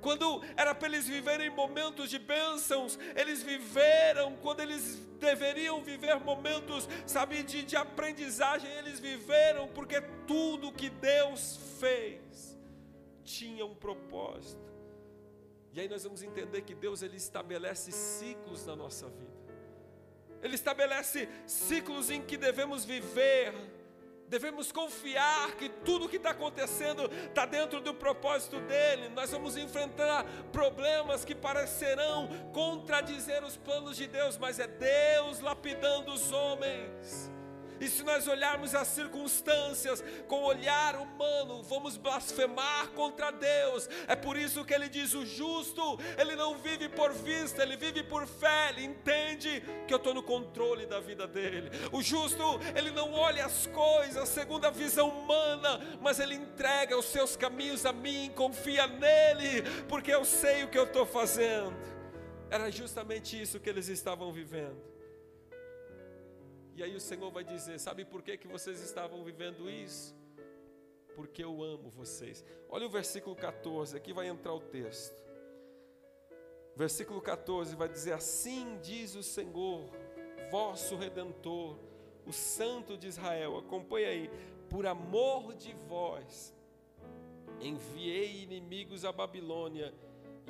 Quando 0.00 0.40
era 0.56 0.74
para 0.74 0.88
eles 0.88 1.06
viverem 1.08 1.50
momentos 1.50 2.08
de 2.10 2.18
bênçãos, 2.18 2.98
eles 3.16 3.42
viveram. 3.42 4.36
Quando 4.36 4.60
eles 4.60 4.96
deveriam 5.18 5.82
viver 5.82 6.20
momentos, 6.20 6.88
sabe, 7.06 7.42
de, 7.42 7.64
de 7.64 7.76
aprendizagem, 7.76 8.70
eles 8.72 9.00
viveram, 9.00 9.66
porque 9.68 10.00
tudo 10.26 10.72
que 10.72 10.90
Deus 10.90 11.58
fez 11.80 12.56
tinha 13.24 13.66
um 13.66 13.74
propósito. 13.74 14.72
E 15.72 15.80
aí 15.80 15.88
nós 15.88 16.04
vamos 16.04 16.22
entender 16.22 16.62
que 16.62 16.74
Deus 16.74 17.02
ele 17.02 17.16
estabelece 17.16 17.90
ciclos 17.92 18.64
na 18.64 18.76
nossa 18.76 19.08
vida. 19.08 19.35
Ele 20.46 20.54
estabelece 20.54 21.28
ciclos 21.46 22.10
em 22.10 22.22
que 22.22 22.36
devemos 22.36 22.84
viver 22.84 23.52
Devemos 24.28 24.72
confiar 24.72 25.52
que 25.52 25.68
tudo 25.68 26.08
que 26.08 26.16
está 26.16 26.30
acontecendo 26.30 27.08
está 27.28 27.46
dentro 27.46 27.80
do 27.80 27.94
propósito 27.94 28.60
dele. 28.62 29.08
Nós 29.10 29.30
vamos 29.30 29.56
enfrentar 29.56 30.24
problemas 30.50 31.24
que 31.24 31.34
parecerão 31.34 32.28
contradizer 32.52 33.44
os 33.44 33.56
planos 33.56 33.96
de 33.96 34.08
Deus, 34.08 34.36
mas 34.36 34.58
é 34.58 34.66
Deus 34.66 35.40
lapidando 35.40 36.12
os 36.12 36.32
homens. 36.32 37.30
E 37.80 37.88
se 37.88 38.02
nós 38.02 38.26
olharmos 38.26 38.74
as 38.74 38.88
circunstâncias 38.88 40.02
com 40.26 40.42
olhar 40.42 40.96
humano, 40.96 41.62
vamos 41.62 41.96
blasfemar 41.96 42.88
contra 42.88 43.30
Deus. 43.30 43.88
É 44.06 44.16
por 44.16 44.36
isso 44.36 44.64
que 44.64 44.74
ele 44.74 44.88
diz: 44.88 45.14
o 45.14 45.24
justo, 45.26 45.98
ele 46.18 46.34
não 46.36 46.56
vive 46.58 46.88
por 46.88 47.12
vista, 47.12 47.62
ele 47.62 47.76
vive 47.76 48.02
por 48.02 48.26
fé. 48.26 48.70
Ele 48.70 48.84
entende 48.84 49.62
que 49.86 49.92
eu 49.92 49.98
estou 49.98 50.14
no 50.14 50.22
controle 50.22 50.86
da 50.86 51.00
vida 51.00 51.26
dele. 51.26 51.70
O 51.92 52.02
justo, 52.02 52.42
ele 52.74 52.90
não 52.90 53.12
olha 53.12 53.44
as 53.44 53.66
coisas 53.66 54.28
segundo 54.28 54.66
a 54.66 54.70
visão 54.70 55.08
humana, 55.08 55.80
mas 56.00 56.18
ele 56.18 56.34
entrega 56.34 56.96
os 56.96 57.06
seus 57.06 57.36
caminhos 57.36 57.84
a 57.84 57.92
mim, 57.92 58.32
confia 58.34 58.86
nele, 58.86 59.62
porque 59.88 60.12
eu 60.12 60.24
sei 60.24 60.64
o 60.64 60.68
que 60.68 60.78
eu 60.78 60.84
estou 60.84 61.06
fazendo. 61.06 61.74
Era 62.50 62.70
justamente 62.70 63.40
isso 63.40 63.58
que 63.58 63.68
eles 63.68 63.88
estavam 63.88 64.32
vivendo. 64.32 64.95
E 66.76 66.82
aí 66.82 66.94
o 66.94 67.00
Senhor 67.00 67.30
vai 67.30 67.42
dizer: 67.42 67.80
Sabe 67.80 68.04
por 68.04 68.22
que, 68.22 68.36
que 68.36 68.46
vocês 68.46 68.82
estavam 68.82 69.24
vivendo 69.24 69.70
isso? 69.70 70.14
Porque 71.14 71.42
eu 71.42 71.62
amo 71.62 71.88
vocês. 71.88 72.44
Olha 72.68 72.84
o 72.84 72.90
versículo 72.90 73.34
14, 73.34 73.96
aqui 73.96 74.12
vai 74.12 74.28
entrar 74.28 74.52
o 74.52 74.60
texto. 74.60 75.24
Versículo 76.74 77.22
14 77.22 77.74
vai 77.74 77.88
dizer: 77.88 78.12
Assim 78.12 78.78
diz 78.82 79.14
o 79.14 79.22
Senhor, 79.22 79.90
vosso 80.50 80.96
redentor, 80.96 81.78
o 82.26 82.32
Santo 82.32 82.98
de 82.98 83.06
Israel. 83.06 83.56
Acompanha 83.56 84.08
aí. 84.08 84.30
Por 84.68 84.84
amor 84.84 85.54
de 85.54 85.72
vós, 85.88 86.54
enviei 87.58 88.42
inimigos 88.42 89.02
à 89.06 89.12
Babilônia, 89.12 89.94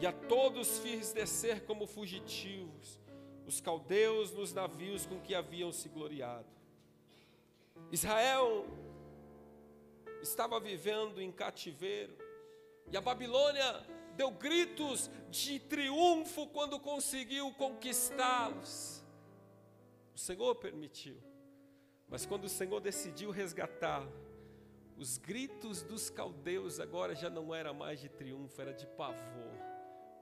e 0.01 0.05
a 0.05 0.13
todos 0.13 0.81
fiz 0.81 1.13
descer 1.13 1.65
como 1.67 1.87
fugitivos 1.87 2.99
os 3.47 3.61
caldeus 3.61 4.33
nos 4.33 4.53
navios 4.53 5.07
com 5.07 5.21
que 5.21 5.35
haviam 5.35 5.73
se 5.73 5.89
gloriado. 5.89 6.47
Israel 7.93 8.67
estava 10.21 10.59
vivendo 10.59 11.21
em 11.21 11.31
cativeiro, 11.31 12.17
e 12.91 12.97
a 12.97 13.01
Babilônia 13.01 13.87
deu 14.17 14.31
gritos 14.31 15.11
de 15.31 15.61
triunfo 15.61 16.47
quando 16.49 16.81
conseguiu 16.81 17.53
conquistá-los. 17.55 19.05
O 20.15 20.19
Senhor 20.19 20.55
permitiu, 20.57 21.17
mas 22.09 22.25
quando 22.25 22.45
o 22.45 22.49
Senhor 22.49 22.81
decidiu 22.81 23.31
resgatá-lo, 23.31 24.13
os 24.97 25.19
gritos 25.19 25.83
dos 25.83 26.09
caldeus 26.09 26.81
agora 26.81 27.15
já 27.15 27.29
não 27.29 27.55
era 27.55 27.73
mais 27.73 28.01
de 28.01 28.09
triunfo, 28.09 28.61
era 28.61 28.73
de 28.73 28.87
pavor, 28.87 29.59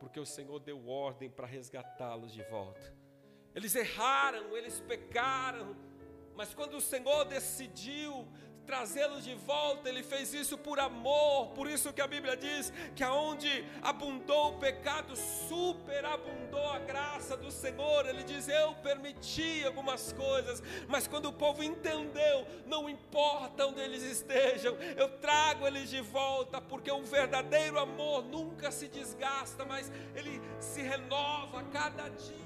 porque 0.01 0.19
o 0.19 0.27
Senhor 0.27 0.59
deu 0.59 0.89
ordem 0.89 1.31
para 1.31 1.47
resgatá-los 1.47 2.33
de 2.33 2.43
volta. 2.43 3.04
Eles 3.55 3.75
erraram, 3.75 4.57
eles 4.57 4.81
pecaram, 4.81 5.77
mas 6.37 6.53
quando 6.53 6.77
o 6.77 6.81
Senhor 6.81 7.25
decidiu 7.25 8.27
trazê-los 8.67 9.25
de 9.25 9.35
volta, 9.35 9.89
ele 9.89 10.03
fez 10.03 10.33
isso 10.33 10.57
por 10.57 10.81
amor, 10.81 11.49
por 11.49 11.69
isso 11.69 11.93
que 11.93 12.01
a 12.01 12.07
Bíblia 12.07 12.37
diz 12.37 12.73
que 12.95 13.05
aonde 13.05 13.65
abundou 13.83 14.55
o 14.55 14.59
pecado, 14.59 15.15
superabundou 15.17 16.67
a 16.71 16.79
graça 16.79 17.37
do 17.37 17.51
Senhor. 17.51 18.07
Ele 18.07 18.23
diz: 18.23 18.49
Eu 18.49 18.75
permiti 18.77 19.65
algumas 19.65 20.13
coisas, 20.13 20.63
mas 20.89 21.07
quando 21.07 21.27
o 21.27 21.33
povo 21.33 21.63
entendeu, 21.63 22.47
não 22.67 22.89
importa 22.89 23.67
onde 23.67 23.81
eles 23.81 24.03
estejam, 24.03 24.75
eu 24.97 25.09
trago 25.19 25.67
eles 25.67 25.91
de 25.91 26.01
volta, 26.01 26.61
porque 26.61 26.91
um 26.91 27.05
verdadeiro 27.05 27.79
amor 27.79 28.25
nunca 28.25 28.71
se 28.71 28.89
desgasta, 28.89 29.65
mas 29.65 29.93
ele 30.15 30.41
se 30.59 30.83
renova 30.83 31.61
a 31.61 31.65
cada 31.65 32.09
dia. 32.09 32.44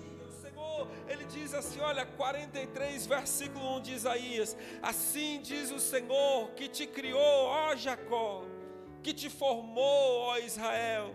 Ele 1.08 1.24
diz 1.24 1.54
assim: 1.54 1.80
olha, 1.80 2.04
43, 2.04 3.06
versículo 3.06 3.76
1 3.76 3.80
de 3.80 3.92
Isaías: 3.94 4.56
Assim 4.82 5.40
diz 5.42 5.70
o 5.70 5.80
Senhor 5.80 6.50
que 6.50 6.68
te 6.68 6.86
criou, 6.86 7.46
ó 7.46 7.74
Jacó, 7.74 8.44
que 9.02 9.12
te 9.12 9.30
formou, 9.30 10.20
ó 10.20 10.38
Israel, 10.38 11.14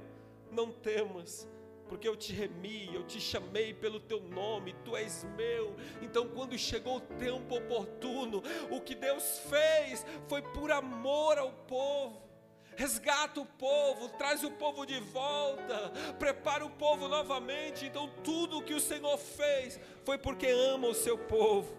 não 0.52 0.72
temas 0.72 1.48
porque 1.94 2.08
eu 2.08 2.16
te 2.16 2.34
remi, 2.34 2.90
eu 2.92 3.04
te 3.04 3.22
chamei 3.22 3.72
pelo 3.72 4.00
teu 4.00 4.20
nome, 4.20 4.74
tu 4.84 4.98
és 4.98 5.24
meu. 5.38 5.76
Então, 6.02 6.28
quando 6.28 6.58
chegou 6.58 6.98
o 6.98 7.02
tempo 7.02 7.56
oportuno, 7.56 8.42
o 8.72 8.82
que 8.82 8.96
Deus 8.96 9.40
fez 9.48 10.04
foi 10.28 10.42
por 10.42 10.72
amor 10.72 11.38
ao 11.38 11.52
povo 11.52 12.33
resgata 12.76 13.40
o 13.40 13.46
povo, 13.46 14.10
traz 14.10 14.44
o 14.44 14.52
povo 14.52 14.86
de 14.86 15.00
volta, 15.00 15.92
prepara 16.20 16.66
o 16.66 16.70
povo 16.70 17.08
novamente. 17.08 17.86
Então, 17.86 18.10
tudo 18.24 18.58
o 18.58 18.64
que 18.64 18.74
o 18.74 18.80
Senhor 18.80 19.18
fez 19.18 19.80
foi 20.04 20.18
porque 20.18 20.48
ama 20.48 20.88
o 20.88 20.94
seu 20.94 21.18
povo. 21.18 21.76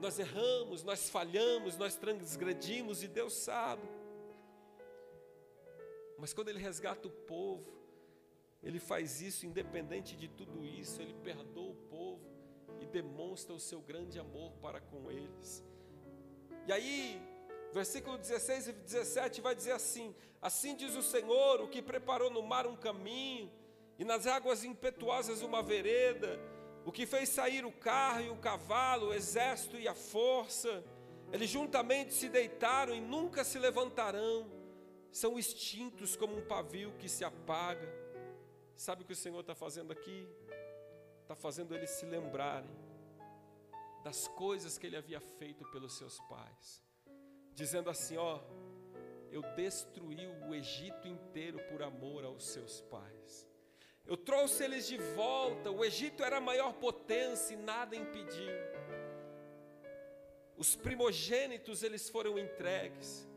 Nós 0.00 0.18
erramos, 0.18 0.82
nós 0.82 1.08
falhamos, 1.08 1.76
nós 1.76 1.96
transgredimos 1.96 3.02
e 3.02 3.08
Deus 3.08 3.34
sabe. 3.34 3.88
Mas 6.18 6.32
quando 6.32 6.48
Ele 6.48 6.58
resgata 6.58 7.08
o 7.08 7.10
povo, 7.10 7.72
Ele 8.62 8.78
faz 8.78 9.20
isso 9.20 9.46
independente 9.46 10.16
de 10.16 10.28
tudo 10.28 10.64
isso, 10.64 11.00
Ele 11.00 11.14
perdoa 11.14 11.70
o 11.70 11.74
povo 11.74 12.32
e 12.80 12.86
demonstra 12.86 13.54
o 13.54 13.60
seu 13.60 13.80
grande 13.80 14.18
amor 14.18 14.52
para 14.60 14.80
com 14.80 15.10
eles. 15.10 15.64
E 16.66 16.72
aí, 16.72 17.20
Versículo 17.72 18.18
16 18.18 18.68
e 18.68 18.72
17 18.72 19.40
vai 19.40 19.54
dizer 19.54 19.72
assim: 19.72 20.14
Assim 20.40 20.76
diz 20.76 20.94
o 20.94 21.02
Senhor, 21.02 21.60
o 21.60 21.68
que 21.68 21.80
preparou 21.80 22.30
no 22.30 22.42
mar 22.42 22.66
um 22.66 22.76
caminho, 22.76 23.50
e 23.98 24.04
nas 24.04 24.26
águas 24.26 24.62
impetuosas 24.62 25.40
uma 25.40 25.62
vereda, 25.62 26.38
o 26.84 26.92
que 26.92 27.06
fez 27.06 27.30
sair 27.30 27.64
o 27.64 27.72
carro 27.72 28.20
e 28.20 28.30
o 28.30 28.36
cavalo, 28.36 29.08
o 29.08 29.14
exército 29.14 29.76
e 29.76 29.88
a 29.88 29.94
força. 29.94 30.84
Eles 31.32 31.48
juntamente 31.48 32.12
se 32.12 32.28
deitaram 32.28 32.94
e 32.94 33.00
nunca 33.00 33.42
se 33.42 33.58
levantarão, 33.58 34.52
são 35.10 35.38
extintos 35.38 36.14
como 36.14 36.36
um 36.36 36.46
pavio 36.46 36.92
que 36.98 37.08
se 37.08 37.24
apaga. 37.24 37.88
Sabe 38.76 39.02
o 39.02 39.06
que 39.06 39.14
o 39.14 39.16
Senhor 39.16 39.40
está 39.40 39.54
fazendo 39.54 39.92
aqui? 39.92 40.28
Está 41.22 41.34
fazendo 41.34 41.74
eles 41.74 41.88
se 41.90 42.04
lembrarem 42.04 42.70
das 44.04 44.28
coisas 44.28 44.76
que 44.76 44.86
Ele 44.86 44.96
havia 44.96 45.20
feito 45.20 45.64
pelos 45.70 45.96
seus 45.96 46.18
pais 46.28 46.82
dizendo 47.54 47.90
assim: 47.90 48.16
Ó, 48.16 48.40
eu 49.30 49.42
destruí 49.54 50.26
o 50.48 50.54
Egito 50.54 51.08
inteiro 51.08 51.58
por 51.70 51.82
amor 51.82 52.24
aos 52.24 52.44
seus 52.44 52.80
pais. 52.82 53.48
Eu 54.04 54.16
trouxe 54.16 54.64
eles 54.64 54.86
de 54.86 54.98
volta. 54.98 55.70
O 55.70 55.84
Egito 55.84 56.22
era 56.24 56.38
a 56.38 56.40
maior 56.40 56.74
potência 56.74 57.54
e 57.54 57.56
nada 57.56 57.94
impediu. 57.96 58.52
Os 60.56 60.76
primogênitos 60.76 61.82
eles 61.82 62.08
foram 62.08 62.38
entregues. 62.38 63.28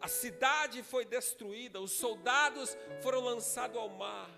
A 0.00 0.08
cidade 0.08 0.82
foi 0.82 1.04
destruída, 1.04 1.80
os 1.80 1.92
soldados 1.92 2.76
foram 3.02 3.20
lançados 3.20 3.76
ao 3.76 3.88
mar. 3.88 4.30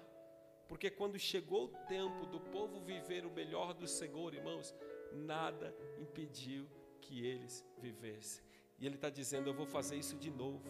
Porque 0.68 0.90
quando 0.90 1.18
chegou 1.18 1.64
o 1.64 1.86
tempo 1.86 2.26
do 2.26 2.40
povo 2.40 2.80
viver 2.80 3.24
o 3.26 3.30
melhor 3.30 3.74
do 3.74 3.86
Senhor, 3.86 4.34
irmãos, 4.34 4.74
nada 5.12 5.74
impediu 5.98 6.68
que 7.00 7.26
eles 7.26 7.64
vivessem. 7.78 8.51
E 8.82 8.86
ele 8.86 8.96
está 8.96 9.08
dizendo: 9.08 9.48
Eu 9.48 9.54
vou 9.54 9.64
fazer 9.64 9.96
isso 9.96 10.16
de 10.16 10.28
novo. 10.28 10.60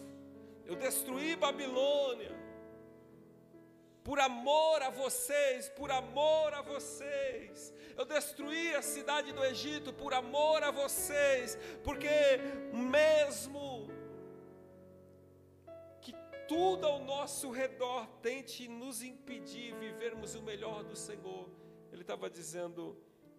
Eu 0.67 0.77
destruí 0.77 1.35
Babilônia. 1.35 2.33
Por 4.05 4.19
amor 4.21 4.83
a 4.83 4.91
vocês, 4.91 5.71
por 5.71 5.91
amor 5.91 6.53
a 6.53 6.61
vocês. 6.61 7.73
Eu 7.97 8.05
destruí 8.05 8.75
a 8.75 8.83
cidade 8.83 9.33
do 9.33 9.43
Egito 9.43 9.95
por 9.95 10.13
amor 10.13 10.63
a 10.63 10.71
vocês. 10.71 11.57
Porque 11.83 12.19
mesmo 12.75 13.89
que 16.03 16.13
tudo 16.47 16.87
ao 16.87 17.03
nosso 17.03 17.51
redor 17.51 18.07
tente 18.21 18.69
nos 18.69 19.03
impedir 19.03 19.75
vivermos 19.77 20.35
o 20.35 20.43
melhor 20.43 20.85
do 20.85 20.97
Senhor, 21.09 21.49
ele 21.91 22.03
estava 22.03 22.29
dizendo: 22.29 22.95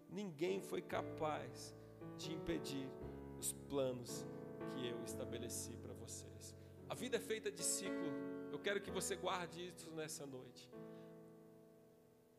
ninguém 0.09 0.59
foi 0.59 0.81
capaz 0.81 1.75
de 2.17 2.33
impedir 2.33 2.89
os 3.37 3.53
planos 3.69 4.32
que 4.71 4.87
eu 4.87 5.03
estabeleci 5.03 5.75
para 5.77 5.93
vocês. 5.93 6.55
A 6.89 6.95
vida 6.95 7.17
é 7.17 7.19
feita 7.19 7.51
de 7.51 7.63
ciclo. 7.63 8.11
Eu 8.51 8.59
quero 8.59 8.81
que 8.81 8.91
você 8.91 9.15
guarde 9.15 9.67
isso 9.67 9.89
nessa 9.91 10.25
noite. 10.25 10.69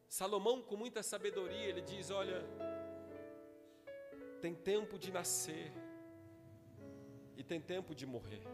Salomão, 0.08 0.62
com 0.62 0.76
muita 0.76 1.02
sabedoria, 1.02 1.66
ele 1.66 1.80
diz: 1.80 2.10
Olha, 2.10 2.44
tem 4.40 4.54
tempo 4.54 4.98
de 4.98 5.10
nascer 5.10 5.72
e 7.36 7.42
tem 7.42 7.60
tempo 7.60 7.94
de 7.94 8.06
morrer. 8.06 8.44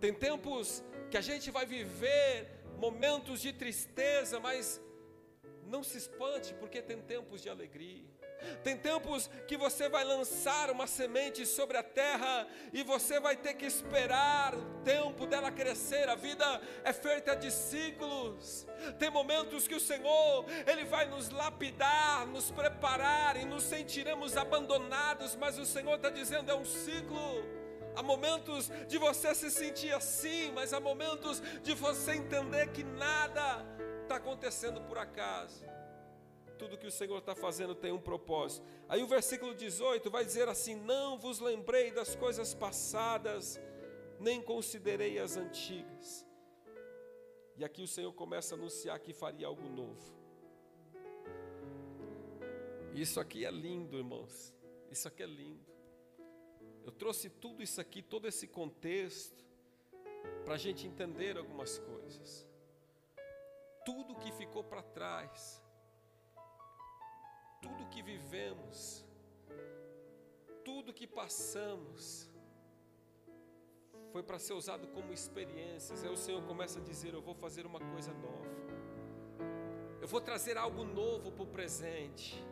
Tem 0.00 0.14
tempos 0.14 0.82
que 1.10 1.16
a 1.16 1.20
gente 1.20 1.50
vai 1.50 1.66
viver 1.66 2.48
momentos 2.78 3.40
de 3.40 3.52
tristeza, 3.52 4.38
mas 4.38 4.80
não 5.64 5.82
se 5.82 5.98
espante, 5.98 6.54
porque 6.54 6.80
tem 6.80 7.00
tempos 7.02 7.42
de 7.42 7.48
alegria. 7.48 8.15
Tem 8.62 8.76
tempos 8.76 9.28
que 9.46 9.56
você 9.56 9.88
vai 9.88 10.04
lançar 10.04 10.70
uma 10.70 10.86
semente 10.86 11.44
sobre 11.46 11.76
a 11.76 11.82
terra 11.82 12.46
e 12.72 12.82
você 12.82 13.18
vai 13.18 13.36
ter 13.36 13.54
que 13.54 13.66
esperar 13.66 14.54
o 14.54 14.82
tempo 14.82 15.26
dela 15.26 15.50
crescer. 15.50 16.08
A 16.08 16.14
vida 16.14 16.60
é 16.84 16.92
feita 16.92 17.34
de 17.34 17.50
ciclos. 17.50 18.66
Tem 18.98 19.10
momentos 19.10 19.66
que 19.66 19.74
o 19.74 19.80
Senhor, 19.80 20.44
ele 20.66 20.84
vai 20.84 21.06
nos 21.06 21.30
lapidar, 21.30 22.26
nos 22.26 22.50
preparar 22.50 23.36
e 23.36 23.44
nos 23.44 23.64
sentiremos 23.64 24.36
abandonados, 24.36 25.34
mas 25.36 25.58
o 25.58 25.64
Senhor 25.64 25.96
está 25.96 26.10
dizendo 26.10 26.50
é 26.50 26.54
um 26.54 26.64
ciclo. 26.64 27.44
Há 27.94 28.02
momentos 28.02 28.70
de 28.86 28.98
você 28.98 29.34
se 29.34 29.50
sentir 29.50 29.92
assim, 29.94 30.52
mas 30.52 30.74
há 30.74 30.80
momentos 30.80 31.40
de 31.62 31.72
você 31.72 32.12
entender 32.12 32.68
que 32.68 32.84
nada 32.84 33.64
está 34.02 34.16
acontecendo 34.16 34.82
por 34.82 34.98
acaso 34.98 35.75
tudo 36.58 36.78
que 36.78 36.86
o 36.86 36.90
Senhor 36.90 37.18
está 37.18 37.34
fazendo 37.34 37.74
tem 37.74 37.92
um 37.92 38.00
propósito. 38.00 38.66
Aí 38.88 39.02
o 39.02 39.06
versículo 39.06 39.54
18 39.54 40.10
vai 40.10 40.24
dizer 40.24 40.48
assim: 40.48 40.74
Não 40.74 41.18
vos 41.18 41.40
lembrei 41.40 41.90
das 41.90 42.14
coisas 42.14 42.54
passadas, 42.54 43.60
nem 44.18 44.42
considerei 44.42 45.18
as 45.18 45.36
antigas. 45.36 46.26
E 47.56 47.64
aqui 47.64 47.82
o 47.82 47.88
Senhor 47.88 48.12
começa 48.12 48.54
a 48.54 48.58
anunciar 48.58 48.98
que 49.00 49.12
faria 49.12 49.46
algo 49.46 49.68
novo. 49.68 50.14
Isso 52.92 53.20
aqui 53.20 53.44
é 53.44 53.50
lindo, 53.50 53.96
irmãos. 53.96 54.54
Isso 54.90 55.08
aqui 55.08 55.22
é 55.22 55.26
lindo. 55.26 55.64
Eu 56.84 56.92
trouxe 56.92 57.28
tudo 57.28 57.62
isso 57.62 57.80
aqui, 57.80 58.00
todo 58.00 58.26
esse 58.28 58.46
contexto, 58.46 59.44
para 60.44 60.54
a 60.54 60.58
gente 60.58 60.86
entender 60.86 61.36
algumas 61.36 61.78
coisas. 61.78 62.46
Tudo 63.84 64.14
que 64.16 64.32
ficou 64.32 64.62
para 64.62 64.82
trás 64.82 65.62
que 67.96 68.02
vivemos, 68.02 69.02
tudo 70.62 70.92
que 70.92 71.06
passamos, 71.06 72.28
foi 74.12 74.22
para 74.22 74.38
ser 74.38 74.52
usado 74.52 74.86
como 74.88 75.14
experiências. 75.14 76.04
Aí 76.04 76.10
o 76.10 76.16
Senhor 76.16 76.42
começa 76.42 76.78
a 76.78 76.82
dizer: 76.82 77.14
Eu 77.14 77.22
vou 77.22 77.34
fazer 77.34 77.64
uma 77.64 77.80
coisa 77.80 78.12
nova, 78.12 78.54
eu 79.98 80.06
vou 80.06 80.20
trazer 80.20 80.58
algo 80.58 80.84
novo 80.84 81.32
para 81.32 81.44
o 81.44 81.46
presente, 81.46 82.44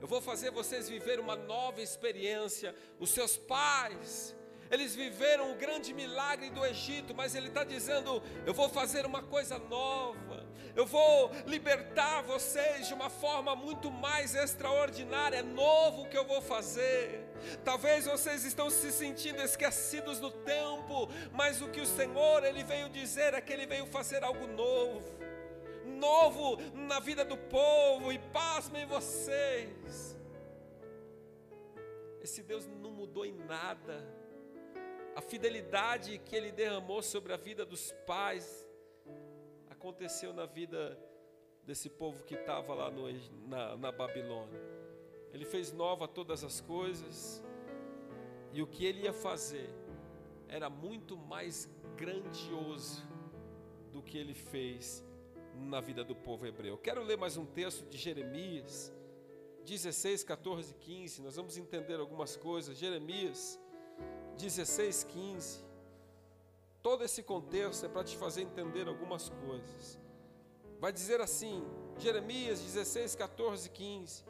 eu 0.00 0.06
vou 0.06 0.20
fazer 0.20 0.52
vocês 0.52 0.88
viver 0.88 1.18
uma 1.18 1.34
nova 1.34 1.82
experiência. 1.82 2.72
Os 3.00 3.10
seus 3.10 3.36
pais, 3.36 4.36
eles 4.70 4.94
viveram 4.94 5.50
o 5.50 5.56
grande 5.56 5.92
milagre 5.92 6.48
do 6.48 6.64
Egito, 6.64 7.12
mas 7.12 7.34
Ele 7.34 7.48
está 7.48 7.64
dizendo: 7.64 8.22
Eu 8.46 8.54
vou 8.54 8.68
fazer 8.68 9.04
uma 9.04 9.22
coisa 9.24 9.58
nova, 9.58 10.41
eu 10.74 10.86
vou 10.86 11.30
libertar 11.46 12.22
vocês 12.22 12.88
de 12.88 12.94
uma 12.94 13.10
forma 13.10 13.54
muito 13.54 13.90
mais 13.90 14.34
extraordinária, 14.34 15.38
é 15.38 15.42
novo 15.42 16.08
que 16.08 16.16
eu 16.16 16.24
vou 16.24 16.40
fazer. 16.40 17.24
Talvez 17.64 18.06
vocês 18.06 18.44
estão 18.44 18.70
se 18.70 18.90
sentindo 18.90 19.42
esquecidos 19.42 20.18
no 20.20 20.30
tempo, 20.30 21.08
mas 21.32 21.60
o 21.60 21.68
que 21.68 21.80
o 21.80 21.86
Senhor 21.86 22.44
ele 22.44 22.64
veio 22.64 22.88
dizer 22.88 23.34
é 23.34 23.40
que 23.40 23.52
Ele 23.52 23.66
veio 23.66 23.86
fazer 23.86 24.24
algo 24.24 24.46
novo, 24.46 25.18
novo 25.84 26.56
na 26.72 27.00
vida 27.00 27.24
do 27.24 27.36
povo, 27.36 28.12
e 28.12 28.18
pasmem 28.18 28.86
vocês. 28.86 30.16
Esse 32.22 32.42
Deus 32.42 32.66
não 32.66 32.92
mudou 32.92 33.26
em 33.26 33.32
nada 33.32 34.22
a 35.14 35.20
fidelidade 35.20 36.18
que 36.24 36.34
ele 36.34 36.50
derramou 36.50 37.02
sobre 37.02 37.32
a 37.32 37.36
vida 37.36 37.64
dos 37.64 37.92
pais 38.06 38.66
aconteceu 39.82 40.32
na 40.32 40.46
vida 40.46 40.96
desse 41.64 41.90
povo 41.90 42.22
que 42.22 42.34
estava 42.34 42.72
lá 42.72 42.88
no, 42.88 43.02
na, 43.48 43.76
na 43.76 43.90
Babilônia. 43.90 44.60
Ele 45.32 45.44
fez 45.44 45.72
nova 45.72 46.06
todas 46.06 46.44
as 46.44 46.60
coisas, 46.60 47.42
e 48.52 48.62
o 48.62 48.66
que 48.66 48.84
ele 48.84 49.02
ia 49.02 49.12
fazer 49.12 49.68
era 50.46 50.70
muito 50.70 51.16
mais 51.16 51.68
grandioso 51.96 53.02
do 53.90 54.00
que 54.00 54.16
ele 54.16 54.34
fez 54.34 55.04
na 55.56 55.80
vida 55.80 56.04
do 56.04 56.14
povo 56.14 56.46
hebreu. 56.46 56.78
Quero 56.78 57.02
ler 57.02 57.18
mais 57.18 57.36
um 57.36 57.44
texto 57.44 57.84
de 57.90 57.98
Jeremias 57.98 58.92
16, 59.64 60.22
14 60.22 60.70
e 60.70 60.74
15. 60.74 61.22
Nós 61.22 61.34
vamos 61.34 61.56
entender 61.56 61.98
algumas 61.98 62.36
coisas. 62.36 62.78
Jeremias 62.78 63.58
16, 64.38 65.04
15. 65.04 65.71
Todo 66.82 67.04
esse 67.04 67.22
contexto 67.22 67.86
é 67.86 67.88
para 67.88 68.02
te 68.02 68.16
fazer 68.16 68.42
entender 68.42 68.88
algumas 68.88 69.28
coisas. 69.28 70.00
Vai 70.80 70.92
dizer 70.92 71.20
assim, 71.20 71.62
Jeremias 71.96 72.60
16, 72.60 73.14
14 73.14 73.68
e 73.68 73.70
15: 73.70 74.24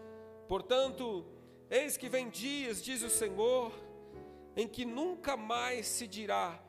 Portanto, 0.46 1.24
eis 1.70 1.96
que 1.96 2.10
vem 2.10 2.28
dias, 2.28 2.82
diz 2.82 3.02
o 3.02 3.08
Senhor, 3.08 3.72
em 4.54 4.68
que 4.68 4.84
nunca 4.84 5.34
mais 5.34 5.86
se 5.86 6.06
dirá: 6.06 6.62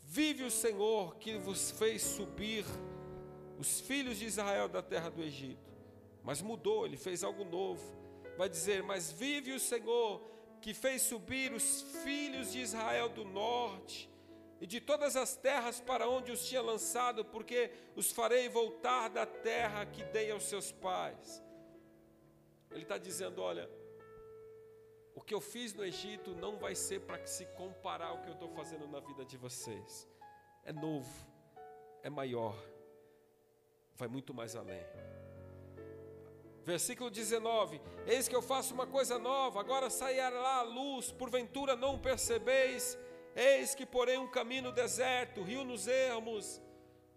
Vive 0.00 0.44
o 0.44 0.50
Senhor 0.50 1.16
que 1.16 1.36
vos 1.36 1.72
fez 1.72 2.00
subir 2.00 2.64
os 3.58 3.80
filhos 3.80 4.16
de 4.16 4.24
Israel 4.24 4.66
da 4.66 4.80
terra 4.80 5.10
do 5.10 5.22
Egito. 5.22 5.76
Mas 6.24 6.40
mudou, 6.40 6.86
ele 6.86 6.96
fez 6.96 7.22
algo 7.22 7.44
novo. 7.44 7.84
Vai 8.38 8.48
dizer: 8.48 8.82
Mas 8.82 9.12
vive 9.12 9.52
o 9.52 9.60
Senhor 9.60 10.22
que 10.62 10.72
fez 10.72 11.02
subir 11.02 11.52
os 11.52 11.82
filhos 12.02 12.50
de 12.50 12.62
Israel 12.62 13.10
do 13.10 13.26
norte 13.26 14.08
e 14.60 14.66
de 14.66 14.80
todas 14.80 15.16
as 15.16 15.36
terras 15.36 15.80
para 15.80 16.08
onde 16.08 16.32
os 16.32 16.46
tinha 16.46 16.60
lançado, 16.60 17.24
porque 17.24 17.70
os 17.94 18.10
farei 18.10 18.48
voltar 18.48 19.08
da 19.08 19.24
terra 19.24 19.86
que 19.86 20.02
dei 20.04 20.30
aos 20.30 20.44
seus 20.44 20.72
pais. 20.72 21.42
Ele 22.70 22.82
está 22.82 22.98
dizendo: 22.98 23.40
olha, 23.40 23.70
o 25.14 25.20
que 25.20 25.32
eu 25.32 25.40
fiz 25.40 25.72
no 25.74 25.84
Egito 25.84 26.34
não 26.34 26.58
vai 26.58 26.74
ser 26.74 27.00
para 27.00 27.24
se 27.26 27.46
comparar 27.46 28.08
ao 28.08 28.22
que 28.22 28.28
eu 28.28 28.34
estou 28.34 28.48
fazendo 28.50 28.86
na 28.88 29.00
vida 29.00 29.24
de 29.24 29.36
vocês. 29.36 30.08
É 30.64 30.72
novo, 30.72 31.12
é 32.02 32.10
maior, 32.10 32.56
vai 33.94 34.08
muito 34.08 34.34
mais 34.34 34.56
além. 34.56 34.84
Versículo 36.64 37.10
19: 37.10 37.80
Eis 38.06 38.28
que 38.28 38.34
eu 38.34 38.42
faço 38.42 38.74
uma 38.74 38.86
coisa 38.86 39.18
nova, 39.18 39.60
agora 39.60 39.88
sairá 39.88 40.56
a 40.56 40.62
luz, 40.62 41.10
porventura 41.12 41.74
não 41.74 41.98
percebeis. 41.98 42.98
Eis 43.38 43.72
que 43.72 43.86
porém 43.86 44.18
um 44.18 44.26
caminho 44.26 44.72
deserto, 44.72 45.44
rio 45.44 45.62
nos 45.62 45.86
ermos. 45.86 46.60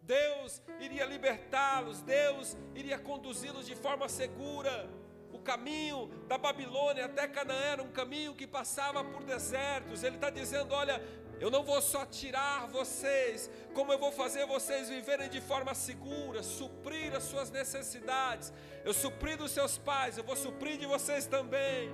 Deus 0.04 0.62
iria 0.80 1.04
libertá-los, 1.04 2.04
Deus 2.04 2.56
iria 2.76 3.00
conduzi-los 3.00 3.66
de 3.66 3.76
forma 3.76 4.08
segura. 4.08 4.88
O 5.34 5.40
caminho 5.40 6.08
da 6.28 6.38
Babilônia 6.38 7.06
até 7.06 7.28
Canaã 7.28 7.72
era 7.74 7.82
um 7.82 7.92
caminho 7.92 8.36
que 8.36 8.46
passava 8.46 9.04
por 9.04 9.24
desertos. 9.24 10.04
Ele 10.04 10.18
está 10.18 10.30
dizendo: 10.30 10.76
Olha, 10.76 11.02
eu 11.40 11.50
não 11.50 11.64
vou 11.64 11.82
só 11.82 12.06
tirar 12.06 12.68
vocês, 12.68 13.50
como 13.74 13.92
eu 13.92 13.98
vou 13.98 14.12
fazer 14.12 14.46
vocês 14.46 14.90
viverem 14.90 15.28
de 15.28 15.42
forma 15.42 15.74
segura, 15.74 16.44
suprir 16.44 17.16
as 17.16 17.24
suas 17.24 17.50
necessidades. 17.50 18.54
Eu 18.86 18.94
supri 18.94 19.36
dos 19.36 19.50
seus 19.50 19.76
pais, 19.76 20.20
eu 20.20 20.24
vou 20.24 20.36
suprir 20.36 20.78
de 20.78 20.86
vocês 20.86 21.26
também. 21.26 21.92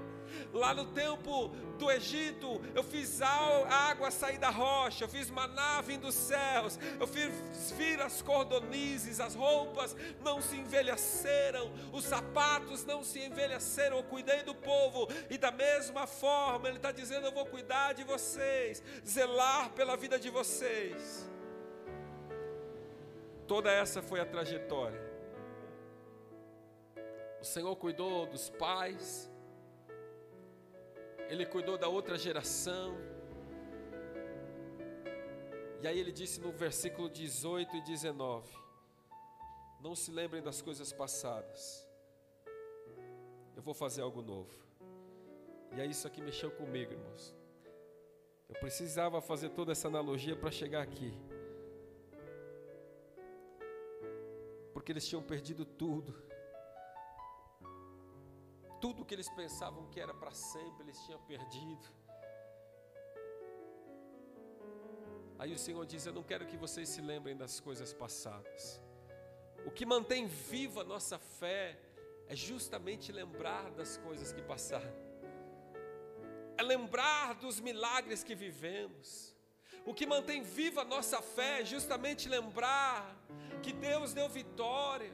Lá 0.54 0.74
no 0.74 0.86
tempo 0.86 1.50
do 1.78 1.92
Egito, 1.92 2.62
eu 2.74 2.84
fiz 2.84 3.22
água 3.22 4.12
sair 4.12 4.38
da 4.38 4.50
rocha, 4.50 5.04
eu 5.04 5.10
fiz 5.10 5.30
maná 5.30 5.82
vir 5.82 5.98
dos 5.98 6.16
céus, 6.16 6.80
eu 7.00 7.08
fiz 7.08 7.32
vir 7.72 8.02
as 8.02 8.22
cordonizes, 8.22 9.20
as 9.20 9.36
roupas 9.36 9.96
não 10.24 10.42
se 10.42 10.56
envelheceram, 10.56 11.72
os 11.92 12.04
sapatos 12.04 12.84
não 12.86 13.04
se 13.04 13.20
envelheceram, 13.20 13.98
eu 13.98 14.04
cuidei 14.04 14.44
do 14.44 14.56
povo, 14.56 15.08
e 15.30 15.38
da 15.38 15.52
mesma 15.52 16.08
forma, 16.08 16.68
Ele 16.68 16.78
está 16.78 16.92
dizendo: 16.92 17.28
Eu 17.28 17.32
vou 17.32 17.46
cuidar 17.46 17.94
de 17.94 18.04
vocês, 18.04 18.84
zelar 19.06 19.72
pela 19.72 19.96
vida 19.96 20.20
de 20.20 20.30
vocês. 20.30 21.30
Toda 23.48 23.72
essa 23.72 24.02
foi 24.02 24.20
a 24.20 24.26
trajetória. 24.26 25.08
O 27.40 27.46
Senhor 27.46 27.76
cuidou 27.78 28.26
dos 28.26 28.50
pais, 28.50 29.32
ele 31.30 31.46
cuidou 31.46 31.78
da 31.78 31.88
outra 31.88 32.18
geração. 32.18 32.98
E 35.82 35.88
aí 35.88 36.00
ele 36.00 36.12
disse 36.12 36.40
no 36.40 36.52
versículo 36.52 37.10
18 37.10 37.76
e 37.76 37.82
19: 37.82 38.52
Não 39.80 39.96
se 39.96 40.12
lembrem 40.12 40.42
das 40.42 40.62
coisas 40.62 40.92
passadas, 40.92 41.88
eu 43.56 43.62
vou 43.62 43.74
fazer 43.74 44.02
algo 44.02 44.22
novo. 44.22 44.68
E 45.76 45.82
aí 45.82 45.90
isso 45.90 46.08
aqui 46.08 46.22
mexeu 46.22 46.50
comigo, 46.50 46.94
irmãos. 46.94 47.36
Eu 48.50 48.56
precisava 48.56 49.22
fazer 49.22 49.50
toda 49.50 49.74
essa 49.74 49.88
analogia 49.90 50.36
para 50.36 50.50
chegar 50.50 50.82
aqui. 50.82 51.14
Porque 54.74 54.92
eles 54.94 55.06
tinham 55.06 55.22
perdido 55.22 55.66
tudo 55.66 56.27
tudo 58.82 59.06
que 59.06 59.14
eles 59.14 59.30
pensavam 59.30 59.88
que 59.88 60.00
era 60.00 60.14
para 60.14 60.32
sempre, 60.32 60.84
eles 60.84 61.00
tinham 61.06 61.20
perdido. 61.22 61.88
Aí 65.40 65.54
o 65.54 65.58
Senhor 65.58 65.86
diz: 65.86 66.06
Eu 66.06 66.14
não 66.14 66.24
quero 66.24 66.46
que 66.48 66.58
vocês 66.58 66.90
se 66.90 67.02
lembrem 67.02 67.36
das 67.36 67.60
coisas 67.60 67.94
passadas. 67.94 68.82
O 69.66 69.72
que 69.72 69.86
mantém 69.86 70.28
viva 70.28 70.82
a 70.82 70.84
nossa 70.84 71.20
fé 71.20 71.80
é 72.28 72.36
justamente 72.36 73.12
lembrar 73.12 73.70
das 73.72 73.98
coisas 73.98 74.32
que 74.34 74.42
passaram, 74.42 74.94
é 76.58 76.64
lembrar 76.64 77.36
dos 77.36 77.60
milagres 77.60 78.24
que 78.24 78.36
vivemos. 78.36 79.36
O 79.86 79.94
que 79.94 80.06
mantém 80.06 80.42
viva 80.42 80.82
a 80.82 80.86
nossa 80.86 81.22
fé 81.22 81.62
é 81.62 81.66
justamente 81.66 82.28
lembrar 82.28 83.16
que 83.64 83.72
Deus 83.72 84.14
deu 84.14 84.28
vitória, 84.28 85.14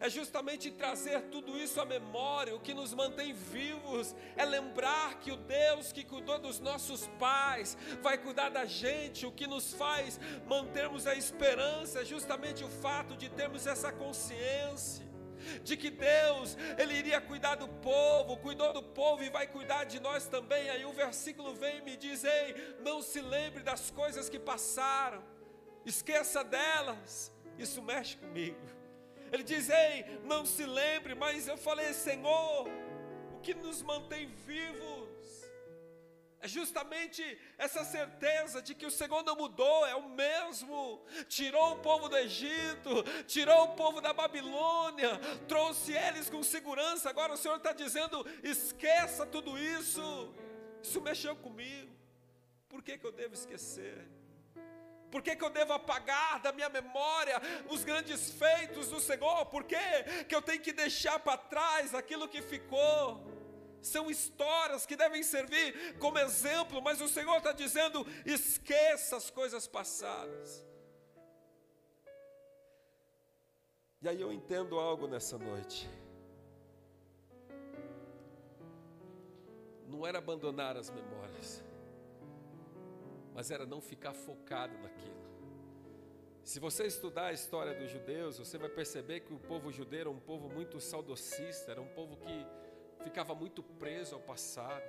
é 0.00 0.08
justamente 0.08 0.70
trazer 0.70 1.22
tudo 1.30 1.58
isso 1.58 1.80
à 1.80 1.84
memória. 1.84 2.54
O 2.54 2.60
que 2.60 2.74
nos 2.74 2.92
mantém 2.92 3.32
vivos 3.32 4.14
é 4.36 4.44
lembrar 4.44 5.18
que 5.20 5.32
o 5.32 5.36
Deus 5.36 5.92
que 5.92 6.04
cuidou 6.04 6.38
dos 6.38 6.60
nossos 6.60 7.06
pais 7.18 7.76
vai 8.02 8.18
cuidar 8.18 8.50
da 8.50 8.64
gente. 8.64 9.26
O 9.26 9.32
que 9.32 9.46
nos 9.46 9.72
faz 9.72 10.18
mantermos 10.46 11.06
a 11.06 11.14
esperança 11.14 12.00
é 12.00 12.04
justamente 12.04 12.64
o 12.64 12.68
fato 12.68 13.16
de 13.16 13.28
termos 13.28 13.66
essa 13.66 13.92
consciência 13.92 15.04
de 15.62 15.76
que 15.76 15.90
Deus, 15.90 16.56
Ele 16.78 16.94
iria 16.94 17.20
cuidar 17.20 17.56
do 17.56 17.68
povo, 17.68 18.36
cuidou 18.38 18.72
do 18.72 18.82
povo 18.82 19.22
e 19.22 19.28
vai 19.28 19.46
cuidar 19.46 19.84
de 19.84 20.00
nós 20.00 20.26
também. 20.26 20.70
Aí 20.70 20.84
o 20.84 20.92
versículo 20.92 21.54
vem 21.54 21.78
e 21.78 21.82
me 21.82 21.96
diz: 21.96 22.24
Ei, 22.24 22.76
não 22.80 23.02
se 23.02 23.20
lembre 23.20 23.62
das 23.62 23.90
coisas 23.90 24.28
que 24.28 24.38
passaram, 24.38 25.22
esqueça 25.84 26.42
delas. 26.42 27.32
Isso 27.58 27.80
mexe 27.82 28.16
comigo. 28.16 28.73
Ele 29.34 29.42
diz: 29.42 29.68
Ei, 29.68 30.20
não 30.24 30.46
se 30.46 30.64
lembre, 30.64 31.14
mas 31.14 31.48
eu 31.48 31.56
falei, 31.56 31.92
Senhor, 31.92 32.68
o 33.34 33.40
que 33.40 33.52
nos 33.52 33.82
mantém 33.82 34.26
vivos 34.46 35.04
é 36.44 36.46
justamente 36.46 37.22
essa 37.56 37.82
certeza 37.84 38.60
de 38.60 38.74
que 38.74 38.84
o 38.84 38.90
Senhor 38.90 39.22
não 39.24 39.34
mudou, 39.34 39.86
é 39.86 39.94
o 39.94 40.10
mesmo. 40.10 41.02
Tirou 41.26 41.72
o 41.72 41.78
povo 41.78 42.06
do 42.06 42.18
Egito, 42.18 43.02
tirou 43.26 43.64
o 43.64 43.74
povo 43.74 43.98
da 44.02 44.12
Babilônia, 44.12 45.18
trouxe 45.48 45.94
eles 45.94 46.28
com 46.28 46.42
segurança. 46.42 47.08
Agora 47.08 47.32
o 47.32 47.36
Senhor 47.38 47.56
está 47.56 47.72
dizendo: 47.72 48.26
esqueça 48.42 49.24
tudo 49.24 49.58
isso. 49.58 50.34
Isso 50.82 51.00
mexeu 51.00 51.34
comigo. 51.34 51.90
Por 52.68 52.82
que, 52.82 52.98
que 52.98 53.06
eu 53.06 53.12
devo 53.12 53.32
esquecer? 53.32 54.06
Por 55.14 55.22
que, 55.22 55.36
que 55.36 55.44
eu 55.44 55.50
devo 55.58 55.72
apagar 55.72 56.40
da 56.40 56.50
minha 56.50 56.68
memória 56.68 57.40
os 57.70 57.84
grandes 57.84 58.32
feitos 58.32 58.88
do 58.88 58.98
Senhor? 58.98 59.46
Por 59.46 59.62
que, 59.62 59.76
que 60.28 60.34
eu 60.34 60.42
tenho 60.42 60.60
que 60.60 60.72
deixar 60.72 61.20
para 61.20 61.36
trás 61.36 61.94
aquilo 61.94 62.26
que 62.26 62.42
ficou? 62.42 63.24
São 63.80 64.10
histórias 64.10 64.84
que 64.84 64.96
devem 64.96 65.22
servir 65.22 65.96
como 66.00 66.18
exemplo, 66.18 66.82
mas 66.82 67.00
o 67.00 67.06
Senhor 67.06 67.36
está 67.36 67.52
dizendo: 67.52 68.04
esqueça 68.26 69.16
as 69.16 69.30
coisas 69.30 69.68
passadas. 69.68 70.66
E 74.02 74.08
aí 74.08 74.20
eu 74.20 74.32
entendo 74.32 74.80
algo 74.80 75.06
nessa 75.06 75.38
noite. 75.38 75.88
Não 79.86 80.04
era 80.04 80.18
abandonar 80.18 80.76
as 80.76 80.90
memórias 80.90 81.62
mas 83.34 83.50
era 83.50 83.66
não 83.66 83.80
ficar 83.80 84.14
focado 84.14 84.78
naquilo. 84.78 85.24
Se 86.44 86.60
você 86.60 86.86
estudar 86.86 87.26
a 87.26 87.32
história 87.32 87.74
dos 87.74 87.90
judeus, 87.90 88.38
você 88.38 88.56
vai 88.56 88.68
perceber 88.68 89.20
que 89.20 89.32
o 89.32 89.38
povo 89.38 89.72
judeu 89.72 90.00
era 90.00 90.10
um 90.10 90.20
povo 90.20 90.48
muito 90.48 90.78
saudosista, 90.78 91.72
era 91.72 91.80
um 91.80 91.88
povo 91.88 92.16
que 92.18 92.46
ficava 93.02 93.34
muito 93.34 93.62
preso 93.62 94.14
ao 94.14 94.20
passado, 94.20 94.84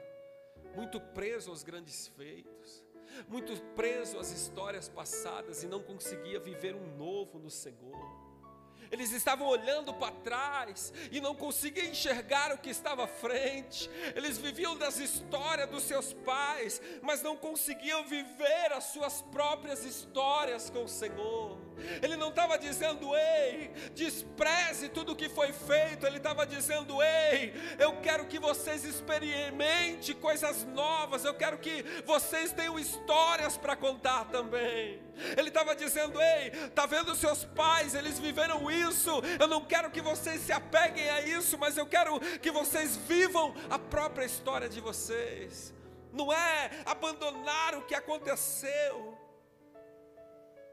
muito 0.75 0.99
preso 0.99 1.49
aos 1.49 1.63
grandes 1.63 2.07
feitos, 2.09 2.83
muito 3.27 3.59
preso 3.73 4.19
às 4.19 4.31
histórias 4.31 4.89
passadas 4.89 5.63
e 5.63 5.67
não 5.67 5.81
conseguia 5.81 6.39
viver 6.39 6.75
um 6.75 6.95
novo 6.97 7.39
no 7.39 7.49
Senhor. 7.49 8.24
Eles 8.91 9.11
estavam 9.11 9.47
olhando 9.47 9.93
para 9.93 10.13
trás 10.15 10.93
e 11.11 11.19
não 11.19 11.35
conseguiam 11.35 11.87
enxergar 11.87 12.53
o 12.53 12.57
que 12.57 12.69
estava 12.69 13.05
à 13.05 13.07
frente. 13.07 13.89
Eles 14.15 14.37
viviam 14.37 14.77
das 14.77 14.97
histórias 14.97 15.69
dos 15.69 15.83
seus 15.83 16.13
pais, 16.13 16.81
mas 17.01 17.21
não 17.21 17.35
conseguiam 17.35 18.03
viver 18.05 18.73
as 18.73 18.85
suas 18.85 19.21
próprias 19.23 19.83
histórias 19.83 20.69
com 20.69 20.83
o 20.83 20.89
Senhor. 20.89 21.64
Ele 22.01 22.15
não 22.15 22.29
estava 22.29 22.57
dizendo, 22.57 23.15
ei, 23.15 23.71
despreze 23.93 24.89
tudo 24.89 25.13
o 25.13 25.15
que 25.15 25.29
foi 25.29 25.51
feito. 25.53 26.05
Ele 26.05 26.17
estava 26.17 26.45
dizendo, 26.45 27.01
ei, 27.01 27.53
eu 27.77 27.97
quero 28.01 28.25
que 28.25 28.39
vocês 28.39 28.83
experimentem 28.83 30.15
coisas 30.15 30.65
novas. 30.65 31.23
Eu 31.23 31.33
quero 31.33 31.57
que 31.57 31.83
vocês 32.05 32.51
tenham 32.51 32.79
histórias 32.79 33.57
para 33.57 33.75
contar 33.75 34.25
também. 34.25 34.99
Ele 35.37 35.49
estava 35.49 35.75
dizendo, 35.75 36.19
ei, 36.21 36.51
tá 36.69 36.85
vendo 36.85 37.15
seus 37.15 37.45
pais? 37.45 37.95
Eles 37.95 38.19
viveram 38.19 38.69
isso. 38.69 39.11
Eu 39.39 39.47
não 39.47 39.63
quero 39.63 39.91
que 39.91 40.01
vocês 40.01 40.41
se 40.41 40.51
apeguem 40.51 41.09
a 41.09 41.21
isso, 41.21 41.57
mas 41.57 41.77
eu 41.77 41.85
quero 41.85 42.19
que 42.39 42.51
vocês 42.51 42.97
vivam 42.97 43.53
a 43.69 43.79
própria 43.79 44.25
história 44.25 44.67
de 44.67 44.81
vocês. 44.81 45.73
Não 46.11 46.31
é 46.31 46.71
abandonar 46.85 47.75
o 47.75 47.83
que 47.83 47.95
aconteceu 47.95 49.17